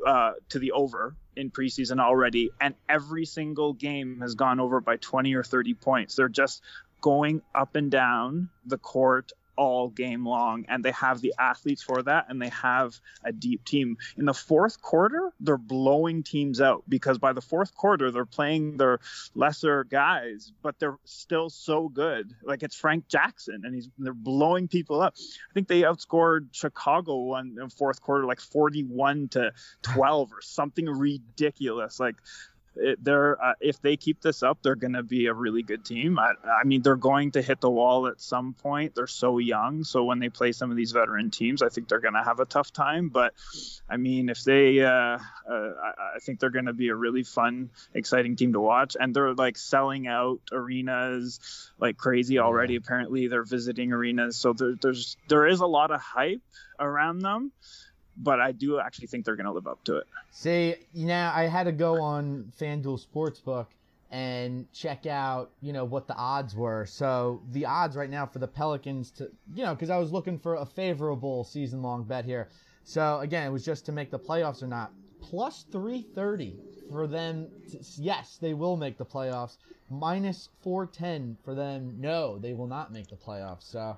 uh, 0.06 0.32
to 0.50 0.58
the 0.58 0.72
over 0.72 1.16
in 1.36 1.50
preseason 1.50 2.00
already, 2.00 2.50
and 2.60 2.74
every 2.88 3.24
single 3.24 3.72
game 3.72 4.20
has 4.20 4.34
gone 4.34 4.60
over 4.60 4.80
by 4.80 4.96
20 4.96 5.34
or 5.34 5.42
30 5.42 5.74
points. 5.74 6.16
They're 6.16 6.28
just 6.28 6.62
going 7.00 7.42
up 7.54 7.76
and 7.76 7.90
down 7.90 8.50
the 8.66 8.78
court 8.78 9.32
all 9.60 9.90
game 9.90 10.24
long 10.24 10.64
and 10.70 10.82
they 10.82 10.90
have 10.92 11.20
the 11.20 11.34
athletes 11.38 11.82
for 11.82 12.02
that 12.02 12.24
and 12.30 12.40
they 12.40 12.48
have 12.48 12.98
a 13.22 13.30
deep 13.30 13.62
team. 13.66 13.98
In 14.16 14.24
the 14.24 14.32
fourth 14.32 14.80
quarter 14.80 15.34
they're 15.38 15.58
blowing 15.58 16.22
teams 16.22 16.62
out 16.62 16.82
because 16.88 17.18
by 17.18 17.34
the 17.34 17.42
fourth 17.42 17.74
quarter 17.74 18.10
they're 18.10 18.24
playing 18.24 18.78
their 18.78 19.00
lesser 19.34 19.84
guys 19.84 20.50
but 20.62 20.78
they're 20.78 20.96
still 21.04 21.50
so 21.50 21.90
good. 21.90 22.34
Like 22.42 22.62
it's 22.62 22.74
frank 22.74 23.06
jackson 23.06 23.60
and 23.64 23.74
he's 23.74 23.90
they're 23.98 24.14
blowing 24.14 24.66
people 24.66 25.02
up. 25.02 25.14
I 25.18 25.52
think 25.52 25.68
they 25.68 25.82
outscored 25.82 26.48
chicago 26.52 27.16
one 27.18 27.58
in 27.60 27.68
fourth 27.68 28.00
quarter 28.00 28.24
like 28.24 28.40
41 28.40 29.28
to 29.32 29.52
12 29.82 30.32
or 30.32 30.40
something 30.40 30.86
ridiculous. 30.86 32.00
Like 32.00 32.16
it, 32.76 33.02
they're 33.02 33.42
uh, 33.42 33.54
if 33.60 33.80
they 33.82 33.96
keep 33.96 34.20
this 34.20 34.42
up, 34.42 34.58
they're 34.62 34.76
going 34.76 34.92
to 34.92 35.02
be 35.02 35.26
a 35.26 35.34
really 35.34 35.62
good 35.62 35.84
team. 35.84 36.18
I, 36.18 36.32
I, 36.44 36.64
mean, 36.64 36.82
they're 36.82 36.96
going 36.96 37.32
to 37.32 37.42
hit 37.42 37.60
the 37.60 37.70
wall 37.70 38.06
at 38.06 38.20
some 38.20 38.54
point. 38.54 38.94
They're 38.94 39.06
so 39.06 39.38
young, 39.38 39.84
so 39.84 40.04
when 40.04 40.18
they 40.18 40.28
play 40.28 40.52
some 40.52 40.70
of 40.70 40.76
these 40.76 40.92
veteran 40.92 41.30
teams, 41.30 41.62
I 41.62 41.68
think 41.68 41.88
they're 41.88 42.00
going 42.00 42.14
to 42.14 42.22
have 42.22 42.40
a 42.40 42.44
tough 42.44 42.72
time. 42.72 43.08
But 43.08 43.34
I 43.88 43.96
mean, 43.96 44.28
if 44.28 44.44
they, 44.44 44.80
uh, 44.80 44.88
uh, 44.88 45.18
I, 45.48 45.92
I, 46.16 46.18
think 46.20 46.38
they're 46.38 46.50
going 46.50 46.66
to 46.66 46.72
be 46.72 46.88
a 46.88 46.94
really 46.94 47.24
fun, 47.24 47.70
exciting 47.94 48.36
team 48.36 48.52
to 48.52 48.60
watch. 48.60 48.96
And 48.98 49.14
they're 49.14 49.34
like 49.34 49.58
selling 49.58 50.06
out 50.06 50.40
arenas 50.52 51.40
like 51.78 51.96
crazy 51.96 52.38
already. 52.38 52.76
Apparently, 52.76 53.26
they're 53.26 53.44
visiting 53.44 53.92
arenas, 53.92 54.36
so 54.36 54.52
there, 54.52 54.74
there's 54.80 55.16
there 55.28 55.46
is 55.46 55.60
a 55.60 55.66
lot 55.66 55.90
of 55.90 56.00
hype 56.00 56.42
around 56.78 57.18
them 57.20 57.52
but 58.16 58.40
I 58.40 58.52
do 58.52 58.80
actually 58.80 59.06
think 59.06 59.24
they're 59.24 59.36
going 59.36 59.46
to 59.46 59.52
live 59.52 59.66
up 59.66 59.82
to 59.84 59.96
it. 59.96 60.06
See, 60.30 60.76
now 60.94 61.32
I 61.34 61.44
had 61.44 61.64
to 61.64 61.72
go 61.72 62.00
on 62.00 62.52
FanDuel 62.58 63.04
Sportsbook 63.06 63.66
and 64.10 64.70
check 64.72 65.06
out, 65.06 65.50
you 65.60 65.72
know, 65.72 65.84
what 65.84 66.08
the 66.08 66.16
odds 66.16 66.54
were. 66.54 66.84
So 66.86 67.42
the 67.52 67.66
odds 67.66 67.96
right 67.96 68.10
now 68.10 68.26
for 68.26 68.40
the 68.40 68.48
Pelicans 68.48 69.10
to, 69.12 69.30
you 69.54 69.64
know, 69.64 69.74
because 69.74 69.90
I 69.90 69.98
was 69.98 70.10
looking 70.12 70.38
for 70.38 70.56
a 70.56 70.66
favorable 70.66 71.44
season 71.44 71.82
long 71.82 72.04
bet 72.04 72.24
here. 72.24 72.48
So 72.82 73.20
again, 73.20 73.46
it 73.46 73.50
was 73.50 73.64
just 73.64 73.86
to 73.86 73.92
make 73.92 74.10
the 74.10 74.18
playoffs 74.18 74.62
or 74.62 74.66
not. 74.66 74.92
Plus 75.20 75.64
330 75.70 76.56
for 76.90 77.06
them. 77.06 77.48
To, 77.70 77.78
yes, 77.98 78.38
they 78.40 78.54
will 78.54 78.76
make 78.76 78.98
the 78.98 79.04
playoffs. 79.04 79.58
Minus 79.90 80.48
410 80.62 81.36
for 81.44 81.54
them. 81.54 81.96
No, 81.98 82.38
they 82.38 82.52
will 82.52 82.66
not 82.66 82.92
make 82.92 83.08
the 83.08 83.16
playoffs. 83.16 83.70
So 83.70 83.96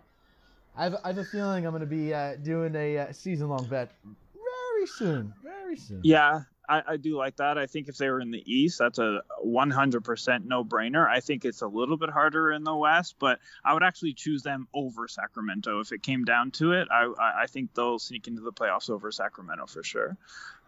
I 0.76 0.84
have, 0.84 0.96
I 1.04 1.08
have 1.08 1.18
a 1.18 1.24
feeling 1.24 1.66
I'm 1.66 1.72
going 1.72 1.80
to 1.80 1.86
be 1.86 2.14
uh, 2.14 2.36
doing 2.36 2.74
a 2.74 2.98
uh, 2.98 3.12
season 3.12 3.48
long 3.48 3.64
bet 3.66 3.90
very 4.34 4.86
soon. 4.86 5.34
Very 5.42 5.76
soon. 5.76 6.00
Yeah, 6.02 6.42
I, 6.68 6.82
I, 6.88 6.96
do 6.96 7.16
like 7.16 7.36
that. 7.36 7.58
I 7.58 7.66
think 7.66 7.88
if 7.88 7.98
they 7.98 8.08
were 8.08 8.20
in 8.20 8.30
the 8.30 8.42
East, 8.46 8.78
that's 8.78 8.98
a 8.98 9.22
100% 9.44 10.44
no 10.46 10.64
brainer. 10.64 11.06
I 11.06 11.20
think 11.20 11.44
it's 11.44 11.60
a 11.60 11.66
little 11.66 11.96
bit 11.96 12.08
harder 12.08 12.52
in 12.52 12.64
the 12.64 12.74
West, 12.74 13.16
but 13.18 13.40
I 13.64 13.74
would 13.74 13.82
actually 13.82 14.14
choose 14.14 14.42
them 14.42 14.68
over 14.72 15.08
Sacramento 15.08 15.80
if 15.80 15.92
it 15.92 16.02
came 16.02 16.24
down 16.24 16.50
to 16.52 16.72
it. 16.72 16.88
I, 16.90 17.12
I 17.42 17.46
think 17.46 17.74
they'll 17.74 17.98
sneak 17.98 18.26
into 18.28 18.40
the 18.40 18.52
playoffs 18.52 18.88
over 18.88 19.10
Sacramento 19.12 19.66
for 19.66 19.82
sure. 19.82 20.16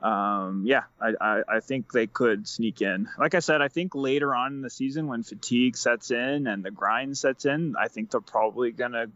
Um, 0.03 0.65
yeah, 0.67 0.83
I, 1.01 1.13
I, 1.19 1.43
I, 1.49 1.61
think 1.61 1.91
they 1.91 2.07
could 2.07 2.47
sneak 2.47 2.83
in. 2.83 3.09
Like 3.19 3.35
I 3.35 3.39
said, 3.39 3.63
I 3.63 3.69
think 3.69 3.95
later 3.95 4.35
on 4.35 4.53
in 4.53 4.61
the 4.61 4.69
season 4.69 5.07
when 5.07 5.23
fatigue 5.23 5.79
sets 5.79 6.11
in 6.11 6.47
and 6.47 6.63
the 6.63 6.71
grind 6.71 7.17
sets 7.17 7.47
in, 7.47 7.75
I 7.79 7.89
think 7.89 8.11
they're 8.11 8.21
probably 8.21 8.73
going 8.73 8.93
to 8.93 9.11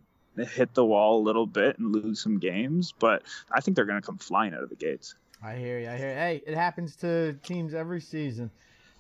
hit 0.45 0.75
the 0.75 0.85
wall 0.85 1.21
a 1.21 1.23
little 1.23 1.47
bit 1.47 1.79
and 1.79 1.93
lose 1.93 2.21
some 2.21 2.39
games, 2.39 2.93
but 2.99 3.23
I 3.51 3.61
think 3.61 3.77
they're 3.77 3.87
going 3.87 4.01
to 4.01 4.07
come 4.07 4.19
flying 4.19 4.55
out 4.55 4.63
of 4.63 4.69
the 4.69 4.77
gates. 4.77 5.15
I 5.43 5.55
hear 5.57 5.79
you. 5.79 5.89
I 5.89 5.97
hear. 5.97 6.09
You. 6.09 6.15
Hey, 6.15 6.43
it 6.47 6.55
happens 6.55 6.97
to 6.97 7.35
teams 7.45 7.75
every 7.75 8.01
season. 8.01 8.51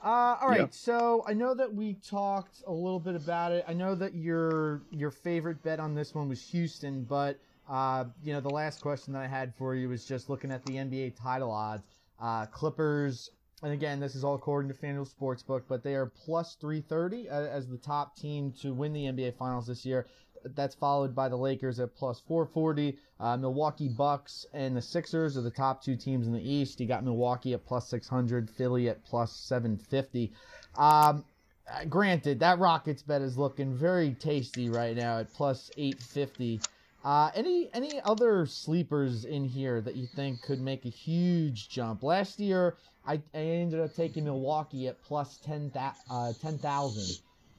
Uh, 0.03 0.37
all 0.40 0.48
right, 0.48 0.61
yep. 0.61 0.72
so 0.72 1.24
I 1.27 1.33
know 1.33 1.55
that 1.55 1.74
we 1.74 1.94
talked 1.94 2.62
a 2.68 2.72
little 2.72 3.01
bit 3.01 3.16
about 3.16 3.51
it. 3.51 3.64
I 3.66 3.72
know 3.72 3.96
that 3.96 4.14
your 4.14 4.83
your 4.92 5.11
favorite 5.11 5.61
bet 5.64 5.81
on 5.81 5.94
this 5.94 6.14
one 6.14 6.29
was 6.29 6.40
Houston, 6.51 7.03
but 7.03 7.40
uh, 7.68 8.05
you 8.22 8.33
know 8.33 8.40
the 8.40 8.51
last 8.51 8.81
question 8.81 9.12
that 9.14 9.22
I 9.22 9.27
had 9.27 9.53
for 9.57 9.74
you 9.74 9.88
was 9.88 10.05
just 10.05 10.31
looking 10.31 10.53
at 10.53 10.64
the 10.66 10.74
NBA 10.74 11.20
title 11.20 11.51
odds. 11.51 11.83
Uh, 12.20 12.46
Clippers, 12.46 13.31
and 13.62 13.72
again, 13.72 13.98
this 13.98 14.14
is 14.14 14.22
all 14.22 14.37
according 14.37 14.72
to 14.72 14.79
FanDuel 14.79 15.12
Sportsbook, 15.12 15.62
but 15.68 15.83
they 15.83 15.96
are 15.96 16.07
plus 16.07 16.55
330 16.61 17.29
as 17.29 17.66
the 17.66 17.77
top 17.77 18.16
team 18.16 18.53
to 18.61 18.72
win 18.72 18.92
the 18.92 19.05
NBA 19.05 19.37
Finals 19.37 19.66
this 19.66 19.85
year. 19.85 20.07
That's 20.44 20.74
followed 20.74 21.14
by 21.14 21.29
the 21.29 21.37
Lakers 21.37 21.81
at 21.81 21.94
plus 21.96 22.20
440. 22.20 22.98
Uh, 23.20 23.37
Milwaukee 23.37 23.88
Bucks 23.88 24.46
and 24.53 24.77
the 24.77 24.83
Sixers 24.83 25.37
are 25.37 25.42
the 25.42 25.51
top 25.51 25.83
two 25.83 25.96
teams 25.96 26.27
in 26.27 26.33
the 26.33 26.51
East. 26.51 26.81
You 26.81 26.87
got 26.87 27.05
Milwaukee 27.05 27.55
at 27.55 27.66
plus 27.66 27.88
600, 27.88 28.51
Philly 28.51 28.88
at 28.88 29.05
plus 29.05 29.33
750. 29.33 30.33
Um, 30.77 31.24
granted, 31.88 32.40
that 32.40 32.59
Rockets 32.59 33.03
bet 33.03 33.22
is 33.22 33.37
looking 33.37 33.74
very 33.74 34.14
tasty 34.14 34.68
right 34.70 34.96
now 34.96 35.18
at 35.18 35.33
plus 35.35 35.70
850. 35.77 36.61
Uh, 37.05 37.31
any 37.35 37.70
any 37.74 38.01
other 38.03 38.44
sleepers 38.44 39.24
in 39.24 39.44
here 39.44 39.81
that 39.81 39.94
you 39.94 40.07
think 40.07 40.42
could 40.42 40.61
make 40.61 40.85
a 40.85 40.88
huge 40.88 41.68
jump? 41.68 42.03
Last 42.03 42.40
year, 42.40 42.77
I, 43.07 43.14
I 43.33 43.38
ended 43.38 43.81
up 43.81 43.94
taking 43.94 44.24
Milwaukee 44.24 44.88
at 44.88 45.01
plus 45.03 45.38
10,000. 45.38 45.72
10, 45.72 45.92
uh, 46.11 46.33
10, 46.40 46.59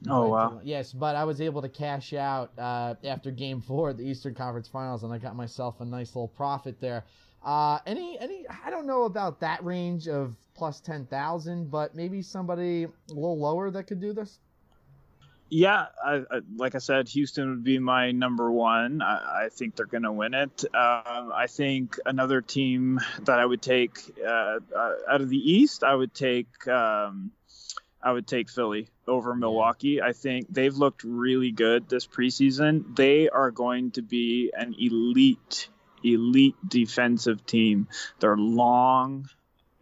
Oh 0.08 0.28
wow! 0.28 0.60
Yes, 0.64 0.92
but 0.92 1.14
I 1.14 1.24
was 1.24 1.40
able 1.40 1.60
to 1.62 1.68
cash 1.68 2.14
out 2.14 2.52
uh, 2.58 2.94
after 3.04 3.30
Game 3.30 3.60
Four 3.60 3.90
of 3.90 3.98
the 3.98 4.04
Eastern 4.04 4.34
Conference 4.34 4.68
Finals, 4.68 5.02
and 5.02 5.12
I 5.12 5.18
got 5.18 5.36
myself 5.36 5.80
a 5.80 5.84
nice 5.84 6.08
little 6.14 6.28
profit 6.28 6.80
there. 6.80 7.04
Uh, 7.44 7.78
any 7.86 8.18
any 8.18 8.46
I 8.64 8.70
don't 8.70 8.86
know 8.86 9.04
about 9.04 9.40
that 9.40 9.62
range 9.64 10.08
of 10.08 10.36
plus 10.54 10.80
ten 10.80 11.06
thousand, 11.06 11.70
but 11.70 11.94
maybe 11.94 12.22
somebody 12.22 12.84
a 12.84 12.88
little 13.08 13.38
lower 13.38 13.70
that 13.70 13.84
could 13.84 14.00
do 14.00 14.12
this. 14.12 14.38
Yeah, 15.52 15.86
I, 16.04 16.22
I, 16.30 16.40
like 16.56 16.76
I 16.76 16.78
said, 16.78 17.08
Houston 17.08 17.50
would 17.50 17.64
be 17.64 17.80
my 17.80 18.12
number 18.12 18.52
one. 18.52 19.02
I, 19.02 19.46
I 19.46 19.48
think 19.50 19.74
they're 19.74 19.84
going 19.84 20.04
to 20.04 20.12
win 20.12 20.32
it. 20.32 20.64
Um, 20.72 21.32
I 21.34 21.46
think 21.48 21.98
another 22.06 22.40
team 22.40 23.00
that 23.22 23.40
I 23.40 23.44
would 23.44 23.60
take 23.60 23.98
uh, 24.24 24.60
uh, 24.74 24.92
out 25.10 25.20
of 25.20 25.28
the 25.28 25.36
East, 25.36 25.82
I 25.82 25.94
would 25.94 26.14
take. 26.14 26.68
Um, 26.68 27.32
I 28.02 28.12
would 28.12 28.26
take 28.26 28.48
Philly 28.48 28.88
over 29.06 29.34
Milwaukee. 29.34 30.00
I 30.00 30.12
think 30.12 30.46
they've 30.48 30.74
looked 30.74 31.04
really 31.04 31.50
good 31.50 31.88
this 31.88 32.06
preseason. 32.06 32.96
They 32.96 33.28
are 33.28 33.50
going 33.50 33.90
to 33.92 34.02
be 34.02 34.52
an 34.56 34.74
elite, 34.78 35.68
elite 36.02 36.56
defensive 36.66 37.44
team. 37.44 37.88
They're 38.18 38.36
long 38.36 39.28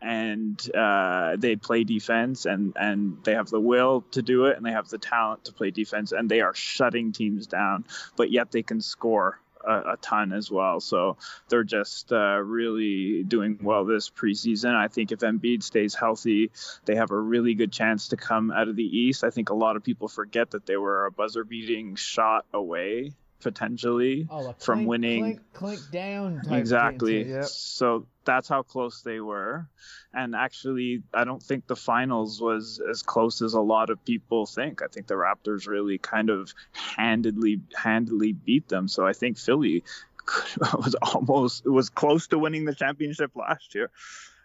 and 0.00 0.60
uh, 0.74 1.36
they 1.36 1.56
play 1.56 1.84
defense 1.84 2.46
and, 2.46 2.72
and 2.76 3.18
they 3.24 3.34
have 3.34 3.50
the 3.50 3.60
will 3.60 4.04
to 4.12 4.22
do 4.22 4.46
it 4.46 4.56
and 4.56 4.64
they 4.64 4.72
have 4.72 4.88
the 4.88 4.98
talent 4.98 5.44
to 5.44 5.52
play 5.52 5.70
defense 5.70 6.12
and 6.12 6.28
they 6.28 6.40
are 6.40 6.54
shutting 6.54 7.12
teams 7.12 7.46
down, 7.46 7.84
but 8.16 8.30
yet 8.30 8.50
they 8.50 8.62
can 8.62 8.80
score 8.80 9.40
a, 9.66 9.92
a 9.92 9.96
ton 10.00 10.32
as 10.32 10.50
well. 10.50 10.80
So 10.80 11.16
they're 11.48 11.64
just 11.64 12.12
uh, 12.12 12.38
really 12.38 13.24
doing 13.24 13.58
well 13.62 13.84
this 13.84 14.10
preseason. 14.10 14.74
I 14.74 14.88
think 14.88 15.12
if 15.12 15.20
Embiid 15.20 15.62
stays 15.62 15.94
healthy, 15.94 16.50
they 16.84 16.96
have 16.96 17.10
a 17.10 17.18
really 17.18 17.54
good 17.54 17.72
chance 17.72 18.08
to 18.08 18.16
come 18.16 18.50
out 18.50 18.68
of 18.68 18.76
the 18.76 18.84
East. 18.84 19.24
I 19.24 19.30
think 19.30 19.50
a 19.50 19.54
lot 19.54 19.76
of 19.76 19.84
people 19.84 20.08
forget 20.08 20.50
that 20.52 20.66
they 20.66 20.76
were 20.76 21.06
a 21.06 21.12
buzzer 21.12 21.44
beating 21.44 21.94
shot 21.94 22.44
away 22.52 23.12
potentially 23.40 24.26
oh, 24.30 24.54
from 24.58 24.84
winning 24.84 25.22
clink, 25.22 25.52
clink 25.52 25.80
down 25.92 26.42
exactly. 26.50 27.28
yep. 27.28 27.44
so 27.44 28.06
that's 28.24 28.48
how 28.48 28.62
close 28.62 29.02
they 29.02 29.20
were. 29.20 29.68
And 30.12 30.34
actually 30.34 31.02
i 31.14 31.24
don't 31.24 31.42
think 31.42 31.66
the 31.66 31.76
finals 31.76 32.40
was 32.40 32.80
as 32.90 33.02
close 33.02 33.42
as 33.42 33.54
a 33.54 33.60
lot 33.60 33.90
of 33.90 34.04
people 34.04 34.46
think. 34.46 34.82
I 34.82 34.86
think 34.88 35.06
the 35.06 35.14
raptors 35.14 35.66
really 35.66 35.98
kind 35.98 36.30
of 36.30 36.52
handedly 36.72 37.60
handedly 37.76 38.32
beat 38.32 38.68
them. 38.68 38.88
So 38.88 39.06
i 39.06 39.12
think 39.12 39.38
philly 39.38 39.84
was 40.74 40.94
almost 41.02 41.64
was 41.64 41.90
close 41.90 42.26
to 42.28 42.38
winning 42.38 42.64
the 42.64 42.74
championship 42.74 43.32
last 43.34 43.74
year. 43.74 43.90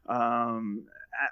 Um, 0.08 0.84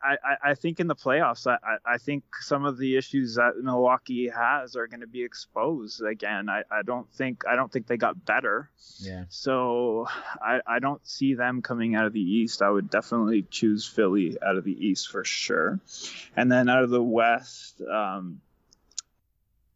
I, 0.03 0.51
I, 0.51 0.55
think 0.55 0.79
in 0.79 0.87
the 0.87 0.95
playoffs, 0.95 1.47
I, 1.47 1.57
I 1.85 1.97
think 1.97 2.23
some 2.39 2.65
of 2.65 2.77
the 2.77 2.97
issues 2.97 3.35
that 3.35 3.53
Milwaukee 3.61 4.29
has 4.29 4.75
are 4.75 4.87
going 4.87 5.01
to 5.01 5.07
be 5.07 5.23
exposed 5.23 6.01
again. 6.03 6.49
I, 6.49 6.63
I 6.71 6.81
don't 6.83 7.09
think 7.11 7.43
I 7.49 7.55
don't 7.55 7.71
think 7.71 7.87
they 7.87 7.97
got 7.97 8.25
better. 8.25 8.69
Yeah. 8.99 9.25
So 9.29 10.07
I, 10.41 10.59
I 10.67 10.79
don't 10.79 11.05
see 11.07 11.33
them 11.33 11.61
coming 11.61 11.95
out 11.95 12.05
of 12.05 12.13
the 12.13 12.21
East. 12.21 12.61
I 12.61 12.69
would 12.69 12.89
definitely 12.89 13.43
choose 13.49 13.85
Philly 13.85 14.37
out 14.41 14.57
of 14.57 14.63
the 14.63 14.87
East 14.87 15.09
for 15.09 15.23
sure, 15.23 15.79
and 16.35 16.51
then 16.51 16.69
out 16.69 16.83
of 16.83 16.89
the 16.89 17.03
West. 17.03 17.81
Um, 17.81 18.41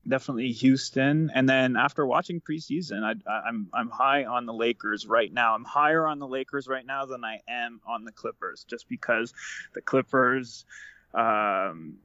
definitely 0.07 0.51
Houston. 0.51 1.31
And 1.33 1.47
then 1.47 1.75
after 1.75 2.05
watching 2.05 2.41
preseason, 2.41 3.03
I, 3.03 3.31
I'm 3.31 3.69
I'm 3.73 3.89
high 3.89 4.25
on 4.25 4.45
the 4.45 4.53
Lakers 4.53 5.05
right 5.05 5.31
now. 5.31 5.55
I'm 5.55 5.65
higher 5.65 6.07
on 6.07 6.19
the 6.19 6.27
Lakers 6.27 6.67
right 6.67 6.85
now 6.85 7.05
than 7.05 7.23
I 7.23 7.41
am 7.47 7.81
on 7.87 8.05
the 8.05 8.11
Clippers, 8.11 8.65
just 8.69 8.87
because 8.89 9.33
the 9.73 9.81
Clippers. 9.81 10.65
Um, 11.13 11.99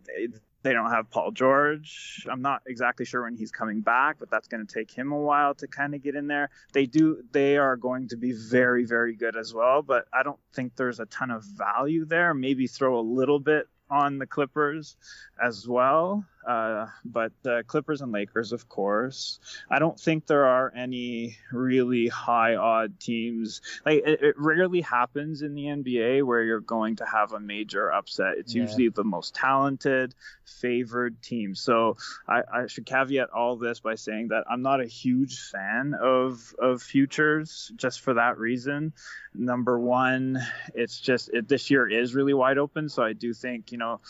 they 0.62 0.72
don't 0.72 0.90
have 0.90 1.10
Paul 1.10 1.30
George. 1.30 2.26
I'm 2.30 2.42
not 2.42 2.62
exactly 2.66 3.06
sure 3.06 3.22
when 3.22 3.34
he's 3.34 3.50
coming 3.50 3.80
back, 3.80 4.16
but 4.18 4.30
that's 4.30 4.46
going 4.48 4.66
to 4.66 4.72
take 4.72 4.90
him 4.90 5.10
a 5.10 5.18
while 5.18 5.54
to 5.54 5.66
kind 5.66 5.94
of 5.94 6.02
get 6.02 6.14
in 6.14 6.26
there. 6.26 6.50
They 6.72 6.86
do 6.86 7.22
they 7.32 7.56
are 7.56 7.76
going 7.76 8.08
to 8.08 8.16
be 8.16 8.32
very 8.32 8.84
very 8.84 9.16
good 9.16 9.36
as 9.36 9.54
well, 9.54 9.82
but 9.82 10.06
I 10.12 10.22
don't 10.22 10.38
think 10.54 10.76
there's 10.76 11.00
a 11.00 11.06
ton 11.06 11.30
of 11.30 11.44
value 11.44 12.04
there. 12.04 12.34
Maybe 12.34 12.66
throw 12.66 12.98
a 12.98 13.00
little 13.00 13.40
bit 13.40 13.66
on 13.90 14.18
the 14.18 14.26
Clippers 14.26 14.96
as 15.42 15.66
well. 15.66 16.24
Uh, 16.46 16.86
but 17.04 17.32
uh, 17.46 17.62
Clippers 17.66 18.00
and 18.00 18.12
Lakers, 18.12 18.52
of 18.52 18.68
course. 18.68 19.38
I 19.70 19.78
don't 19.78 19.98
think 20.00 20.26
there 20.26 20.46
are 20.46 20.72
any 20.74 21.36
really 21.52 22.08
high 22.08 22.56
odd 22.56 22.98
teams. 22.98 23.60
Like 23.84 24.02
it, 24.06 24.22
it, 24.22 24.34
rarely 24.38 24.80
happens 24.80 25.42
in 25.42 25.54
the 25.54 25.64
NBA 25.64 26.24
where 26.24 26.42
you're 26.42 26.60
going 26.60 26.96
to 26.96 27.04
have 27.04 27.32
a 27.32 27.40
major 27.40 27.92
upset. 27.92 28.38
It's 28.38 28.54
yeah. 28.54 28.62
usually 28.62 28.88
the 28.88 29.04
most 29.04 29.34
talented, 29.34 30.14
favored 30.46 31.22
team. 31.22 31.54
So 31.54 31.98
I, 32.26 32.42
I, 32.52 32.66
should 32.68 32.86
caveat 32.86 33.30
all 33.30 33.56
this 33.56 33.80
by 33.80 33.94
saying 33.96 34.28
that 34.28 34.44
I'm 34.50 34.62
not 34.62 34.80
a 34.80 34.86
huge 34.86 35.38
fan 35.38 35.94
of 36.00 36.54
of 36.58 36.82
futures 36.82 37.70
just 37.76 38.00
for 38.00 38.14
that 38.14 38.38
reason. 38.38 38.94
Number 39.34 39.78
one, 39.78 40.38
it's 40.74 40.98
just 40.98 41.28
it, 41.34 41.48
this 41.48 41.70
year 41.70 41.86
is 41.86 42.14
really 42.14 42.34
wide 42.34 42.58
open. 42.58 42.88
So 42.88 43.02
I 43.02 43.12
do 43.12 43.34
think 43.34 43.72
you 43.72 43.78
know 43.78 44.00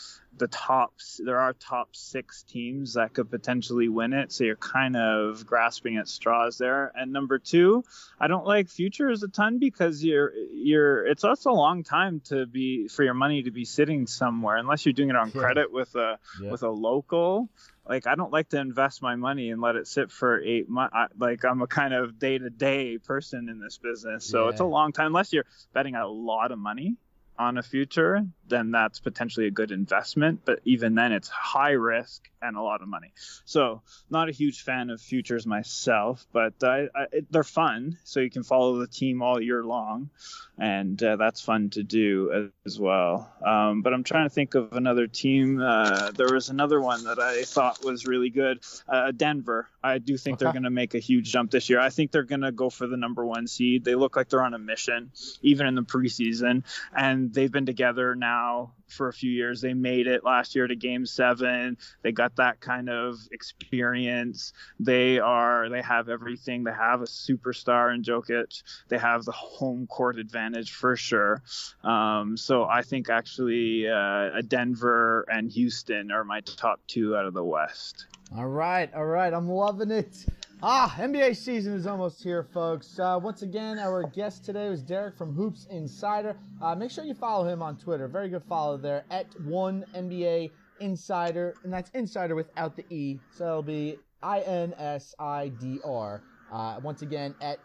the 0.41 0.47
tops 0.47 1.21
there 1.23 1.37
are 1.37 1.53
top 1.53 1.95
six 1.95 2.41
teams 2.41 2.95
that 2.95 3.13
could 3.13 3.29
potentially 3.29 3.87
win 3.87 4.11
it 4.11 4.31
so 4.31 4.43
you're 4.43 4.55
kind 4.55 4.97
of 4.97 5.45
grasping 5.45 5.97
at 5.97 6.07
straws 6.07 6.57
there 6.57 6.91
and 6.95 7.13
number 7.13 7.37
two 7.37 7.83
i 8.19 8.25
don't 8.25 8.47
like 8.47 8.67
futures 8.67 9.21
a 9.21 9.27
ton 9.27 9.59
because 9.59 10.03
you're 10.03 10.33
you're 10.51 11.05
it's 11.05 11.23
also 11.23 11.51
a 11.51 11.53
long 11.53 11.83
time 11.83 12.21
to 12.21 12.47
be 12.47 12.87
for 12.87 13.03
your 13.03 13.13
money 13.13 13.43
to 13.43 13.51
be 13.51 13.65
sitting 13.65 14.07
somewhere 14.07 14.57
unless 14.57 14.83
you're 14.83 14.93
doing 14.93 15.11
it 15.11 15.15
on 15.15 15.29
credit 15.29 15.71
with 15.71 15.93
a 15.93 16.17
yeah. 16.41 16.49
with 16.49 16.63
a 16.63 16.69
local 16.71 17.47
like 17.87 18.07
I 18.07 18.15
don't 18.15 18.31
like 18.31 18.49
to 18.49 18.59
invest 18.59 19.03
my 19.03 19.15
money 19.15 19.51
and 19.51 19.61
let 19.61 19.75
it 19.75 19.87
sit 19.87 20.11
for 20.11 20.39
eight 20.39 20.69
months. 20.69 20.95
Like 21.17 21.43
I'm 21.43 21.63
a 21.63 21.67
kind 21.67 21.95
of 21.95 22.19
day 22.19 22.37
to 22.37 22.49
day 22.51 22.99
person 22.99 23.49
in 23.49 23.59
this 23.59 23.79
business, 23.79 24.23
so 24.23 24.43
yeah. 24.43 24.51
it's 24.51 24.61
a 24.61 24.65
long 24.65 24.91
time 24.91 25.07
unless 25.07 25.33
you're 25.33 25.47
betting 25.73 25.95
a 25.95 26.07
lot 26.07 26.51
of 26.51 26.59
money 26.59 26.95
on 27.41 27.57
a 27.57 27.63
future, 27.63 28.23
then 28.47 28.69
that's 28.69 28.99
potentially 28.99 29.47
a 29.47 29.51
good 29.51 29.71
investment. 29.71 30.41
But 30.45 30.59
even 30.63 30.93
then, 30.93 31.11
it's 31.11 31.27
high 31.27 31.71
risk 31.71 32.29
and 32.41 32.55
a 32.55 32.61
lot 32.61 32.81
of 32.81 32.87
money. 32.87 33.11
So, 33.45 33.81
not 34.09 34.29
a 34.29 34.31
huge 34.31 34.63
fan 34.63 34.89
of 34.89 35.01
futures 35.01 35.47
myself, 35.47 36.25
but 36.31 36.53
I, 36.63 36.87
I, 36.95 37.05
they're 37.29 37.43
fun. 37.43 37.97
So 38.03 38.19
you 38.19 38.29
can 38.29 38.43
follow 38.43 38.77
the 38.77 38.87
team 38.87 39.21
all 39.21 39.41
year 39.41 39.63
long, 39.63 40.09
and 40.57 41.01
uh, 41.01 41.15
that's 41.15 41.41
fun 41.41 41.71
to 41.71 41.83
do 41.83 42.51
as 42.65 42.79
well. 42.79 43.31
Um, 43.45 43.81
but 43.81 43.93
I'm 43.93 44.03
trying 44.03 44.25
to 44.25 44.33
think 44.33 44.55
of 44.55 44.73
another 44.73 45.07
team. 45.07 45.59
Uh, 45.61 46.11
there 46.11 46.31
was 46.31 46.49
another 46.49 46.79
one 46.79 47.03
that 47.05 47.19
I 47.19 47.43
thought 47.43 47.83
was 47.83 48.05
really 48.05 48.29
good. 48.29 48.59
Uh, 48.87 49.11
Denver. 49.11 49.67
I 49.83 49.97
do 49.97 50.15
think 50.15 50.35
okay. 50.35 50.45
they're 50.45 50.53
going 50.53 50.63
to 50.63 50.69
make 50.69 50.93
a 50.93 50.99
huge 50.99 51.31
jump 51.31 51.49
this 51.49 51.69
year. 51.69 51.79
I 51.79 51.89
think 51.89 52.11
they're 52.11 52.21
going 52.21 52.41
to 52.41 52.51
go 52.51 52.69
for 52.69 52.85
the 52.85 52.97
number 52.97 53.25
one 53.25 53.47
seed. 53.47 53.83
They 53.83 53.95
look 53.95 54.15
like 54.15 54.29
they're 54.29 54.43
on 54.43 54.53
a 54.53 54.59
mission, 54.59 55.11
even 55.41 55.65
in 55.65 55.73
the 55.73 55.81
preseason, 55.81 56.63
and 56.95 57.30
they've 57.31 57.51
been 57.51 57.65
together 57.65 58.15
now 58.15 58.73
for 58.87 59.07
a 59.07 59.13
few 59.13 59.31
years. 59.31 59.61
They 59.61 59.73
made 59.73 60.07
it 60.07 60.23
last 60.23 60.55
year 60.55 60.67
to 60.67 60.75
Game 60.75 61.05
Seven. 61.05 61.77
They 62.03 62.11
got 62.11 62.35
that 62.35 62.59
kind 62.59 62.89
of 62.89 63.17
experience. 63.31 64.53
They 64.79 65.19
are 65.19 65.69
they 65.69 65.81
have 65.81 66.09
everything. 66.09 66.63
They 66.63 66.73
have 66.73 67.01
a 67.01 67.05
superstar 67.05 67.93
in 67.93 68.03
Jokic. 68.03 68.63
They 68.89 68.97
have 68.97 69.23
the 69.25 69.31
home 69.31 69.87
court 69.87 70.19
advantage 70.19 70.71
for 70.71 70.95
sure. 70.95 71.41
Um, 71.83 72.37
so 72.37 72.65
I 72.65 72.81
think 72.81 73.09
actually 73.09 73.87
uh, 73.87 74.41
Denver 74.47 75.25
and 75.29 75.51
Houston 75.51 76.11
are 76.11 76.23
my 76.23 76.41
top 76.41 76.81
two 76.87 77.15
out 77.15 77.25
of 77.25 77.33
the 77.33 77.43
West. 77.43 78.07
All 78.35 78.47
right, 78.47 78.93
all 78.93 79.05
right. 79.05 79.33
I'm 79.33 79.49
loving 79.49 79.91
it. 79.91 80.25
Ah, 80.63 80.95
NBA 80.99 81.35
season 81.35 81.73
is 81.73 81.87
almost 81.87 82.21
here, 82.21 82.43
folks. 82.43 82.99
Uh, 82.99 83.19
once 83.19 83.41
again, 83.41 83.79
our 83.79 84.03
guest 84.03 84.45
today 84.45 84.69
was 84.69 84.83
Derek 84.83 85.17
from 85.17 85.33
Hoops 85.33 85.65
Insider. 85.71 86.37
Uh, 86.61 86.75
make 86.75 86.91
sure 86.91 87.03
you 87.03 87.15
follow 87.15 87.47
him 87.47 87.63
on 87.63 87.79
Twitter. 87.79 88.07
Very 88.07 88.29
good 88.29 88.43
follow 88.43 88.77
there 88.77 89.03
at 89.09 89.25
one 89.41 89.83
NBA 89.95 90.51
Insider, 90.79 91.55
and 91.63 91.73
that's 91.73 91.89
Insider 91.95 92.35
without 92.35 92.75
the 92.75 92.85
E. 92.93 93.19
So 93.31 93.45
it'll 93.45 93.63
be 93.63 93.97
I 94.21 94.41
N 94.41 94.75
S 94.77 95.15
I 95.17 95.47
D 95.47 95.79
R. 95.83 96.21
Uh, 96.53 96.79
once 96.83 97.01
again, 97.01 97.33
at 97.41 97.57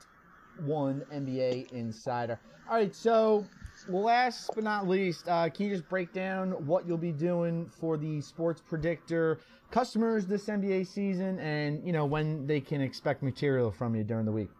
one 0.65 1.03
NBA 1.13 1.71
Insider. 1.73 2.41
All 2.67 2.77
right, 2.77 2.95
so 2.95 3.45
last 3.89 4.53
but 4.55 4.65
not 4.65 4.89
least, 4.89 5.29
uh, 5.29 5.49
can 5.49 5.67
you 5.67 5.73
just 5.73 5.89
break 5.89 6.13
down 6.13 6.53
what 6.67 6.87
you'll 6.87 6.99
be 6.99 7.13
doing 7.13 7.71
for 7.79 7.97
the 7.97 8.21
Sports 8.21 8.61
Predictor 8.61 9.41
customers 9.71 10.27
this 10.27 10.47
NBA 10.47 10.87
season, 10.87 11.39
and 11.39 11.85
you 11.87 11.93
know 11.93 12.05
when 12.07 12.47
they 12.47 12.61
can 12.61 12.81
expect 12.81 13.23
material 13.23 13.71
from 13.71 13.95
you 13.95 14.05
during 14.05 14.27
the 14.27 14.33
week? 14.33 14.51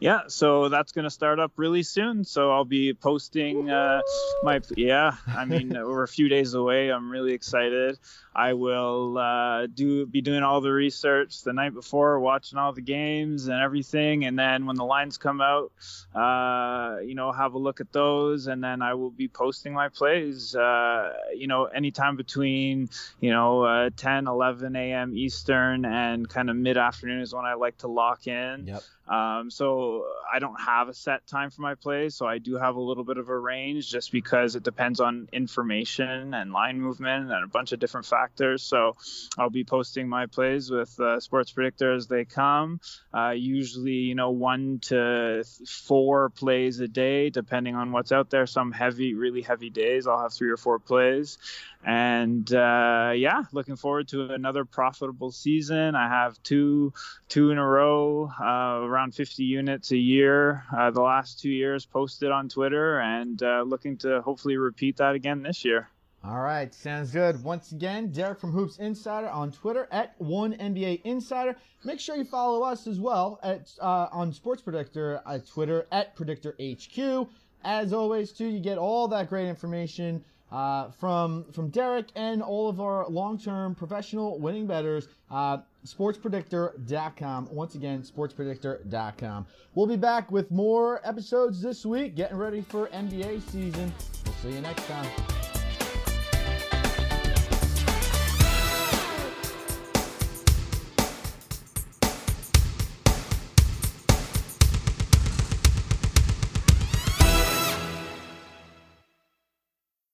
Yeah, 0.00 0.22
so 0.28 0.70
that's 0.70 0.92
going 0.92 1.04
to 1.04 1.10
start 1.10 1.38
up 1.38 1.52
really 1.56 1.82
soon. 1.82 2.24
So 2.24 2.50
I'll 2.50 2.64
be 2.64 2.94
posting 2.94 3.70
uh, 3.70 4.00
my 4.42 4.60
yeah. 4.74 5.12
I 5.28 5.44
mean, 5.44 5.68
we're 5.74 6.02
a 6.02 6.08
few 6.08 6.28
days 6.28 6.54
away. 6.54 6.90
I'm 6.90 7.10
really 7.10 7.34
excited. 7.34 7.98
I 8.34 8.54
will 8.54 9.18
uh, 9.18 9.66
do 9.66 10.06
be 10.06 10.22
doing 10.22 10.42
all 10.42 10.62
the 10.62 10.72
research 10.72 11.42
the 11.42 11.52
night 11.52 11.74
before, 11.74 12.18
watching 12.18 12.58
all 12.58 12.72
the 12.72 12.80
games 12.80 13.48
and 13.48 13.60
everything, 13.60 14.24
and 14.24 14.38
then 14.38 14.64
when 14.64 14.76
the 14.76 14.84
lines 14.84 15.18
come 15.18 15.42
out, 15.42 15.72
uh, 16.14 17.00
you 17.00 17.14
know, 17.14 17.30
have 17.30 17.52
a 17.52 17.58
look 17.58 17.82
at 17.82 17.92
those, 17.92 18.46
and 18.46 18.64
then 18.64 18.80
I 18.80 18.94
will 18.94 19.10
be 19.10 19.28
posting 19.28 19.74
my 19.74 19.88
plays. 19.88 20.54
Uh, 20.54 21.12
you 21.34 21.46
know, 21.46 21.64
anytime 21.64 22.16
between 22.16 22.88
you 23.20 23.30
know 23.30 23.64
uh, 23.64 23.90
10, 23.96 24.28
11 24.28 24.76
a.m. 24.76 25.14
Eastern 25.14 25.84
and 25.84 26.26
kind 26.26 26.48
of 26.48 26.56
mid 26.56 26.78
afternoon 26.78 27.20
is 27.20 27.34
when 27.34 27.44
I 27.44 27.54
like 27.54 27.76
to 27.78 27.88
lock 27.88 28.26
in. 28.26 28.66
Yep. 28.66 28.82
Um, 29.10 29.50
so 29.50 29.89
I 30.32 30.38
don't 30.38 30.60
have 30.60 30.88
a 30.88 30.94
set 30.94 31.26
time 31.26 31.50
for 31.50 31.62
my 31.62 31.74
plays, 31.74 32.14
so 32.14 32.26
I 32.26 32.38
do 32.38 32.56
have 32.56 32.76
a 32.76 32.80
little 32.80 33.04
bit 33.04 33.18
of 33.18 33.28
a 33.28 33.38
range 33.38 33.90
just 33.90 34.12
because 34.12 34.54
it 34.54 34.62
depends 34.62 35.00
on 35.00 35.28
information 35.32 36.34
and 36.34 36.52
line 36.52 36.80
movement 36.80 37.30
and 37.30 37.44
a 37.44 37.48
bunch 37.48 37.72
of 37.72 37.80
different 37.80 38.06
factors. 38.06 38.62
So 38.62 38.96
I'll 39.38 39.50
be 39.50 39.64
posting 39.64 40.08
my 40.08 40.26
plays 40.26 40.70
with 40.70 40.98
uh, 41.00 41.20
Sports 41.20 41.52
Predictor 41.52 41.92
as 41.94 42.06
they 42.06 42.24
come. 42.24 42.80
Uh, 43.12 43.30
usually, 43.30 43.92
you 43.92 44.14
know, 44.14 44.30
one 44.30 44.78
to 44.82 45.44
four 45.66 46.30
plays 46.30 46.80
a 46.80 46.88
day, 46.88 47.30
depending 47.30 47.74
on 47.74 47.92
what's 47.92 48.12
out 48.12 48.30
there. 48.30 48.46
Some 48.46 48.72
heavy, 48.72 49.14
really 49.14 49.42
heavy 49.42 49.70
days, 49.70 50.06
I'll 50.06 50.22
have 50.22 50.32
three 50.32 50.50
or 50.50 50.56
four 50.56 50.78
plays. 50.78 51.38
And 51.82 52.52
uh, 52.52 53.12
yeah, 53.16 53.44
looking 53.52 53.76
forward 53.76 54.08
to 54.08 54.32
another 54.32 54.66
profitable 54.66 55.32
season. 55.32 55.94
I 55.94 56.08
have 56.08 56.40
two 56.42 56.92
two 57.28 57.50
in 57.50 57.58
a 57.58 57.66
row, 57.66 58.30
uh, 58.38 58.84
around 58.84 59.14
50 59.14 59.44
units 59.44 59.79
a 59.90 59.96
year. 59.96 60.64
Uh, 60.76 60.90
the 60.90 61.00
last 61.00 61.40
two 61.40 61.50
years 61.50 61.86
posted 61.86 62.30
on 62.30 62.48
Twitter, 62.48 63.00
and 63.00 63.42
uh, 63.42 63.62
looking 63.66 63.96
to 63.98 64.20
hopefully 64.22 64.56
repeat 64.56 64.96
that 64.98 65.14
again 65.14 65.42
this 65.42 65.64
year. 65.64 65.88
All 66.22 66.40
right, 66.40 66.72
sounds 66.74 67.12
good. 67.12 67.42
Once 67.42 67.72
again, 67.72 68.10
Derek 68.12 68.40
from 68.40 68.52
Hoops 68.52 68.76
Insider 68.76 69.30
on 69.30 69.52
Twitter 69.52 69.88
at 69.90 70.14
one 70.18 70.52
NBA 70.52 71.00
Insider. 71.04 71.56
Make 71.82 71.98
sure 71.98 72.14
you 72.14 72.24
follow 72.24 72.62
us 72.62 72.86
as 72.86 73.00
well 73.00 73.40
at 73.42 73.72
uh, 73.80 74.08
on 74.12 74.32
Sports 74.34 74.60
Predictor 74.60 75.22
at 75.26 75.46
Twitter 75.46 75.86
at 75.90 76.14
Predictor 76.14 76.54
HQ. 76.60 77.28
As 77.64 77.94
always, 77.94 78.32
too, 78.32 78.46
you 78.46 78.60
get 78.60 78.76
all 78.76 79.08
that 79.08 79.30
great 79.30 79.48
information 79.48 80.22
uh, 80.52 80.90
from 80.90 81.44
from 81.52 81.70
Derek 81.70 82.08
and 82.14 82.42
all 82.42 82.68
of 82.68 82.80
our 82.80 83.08
long-term 83.08 83.74
professional 83.74 84.38
winning 84.38 84.66
bettors. 84.66 85.08
Uh, 85.30 85.58
sportspredictor.com. 85.86 87.48
Once 87.50 87.74
again, 87.74 88.02
sportspredictor.com. 88.02 89.46
We'll 89.74 89.86
be 89.86 89.96
back 89.96 90.30
with 90.30 90.50
more 90.50 91.00
episodes 91.06 91.62
this 91.62 91.86
week, 91.86 92.16
getting 92.16 92.36
ready 92.36 92.60
for 92.62 92.88
NBA 92.88 93.42
season. 93.50 93.92
We'll 94.24 94.34
see 94.34 94.52
you 94.52 94.60
next 94.60 94.86
time. 94.86 95.39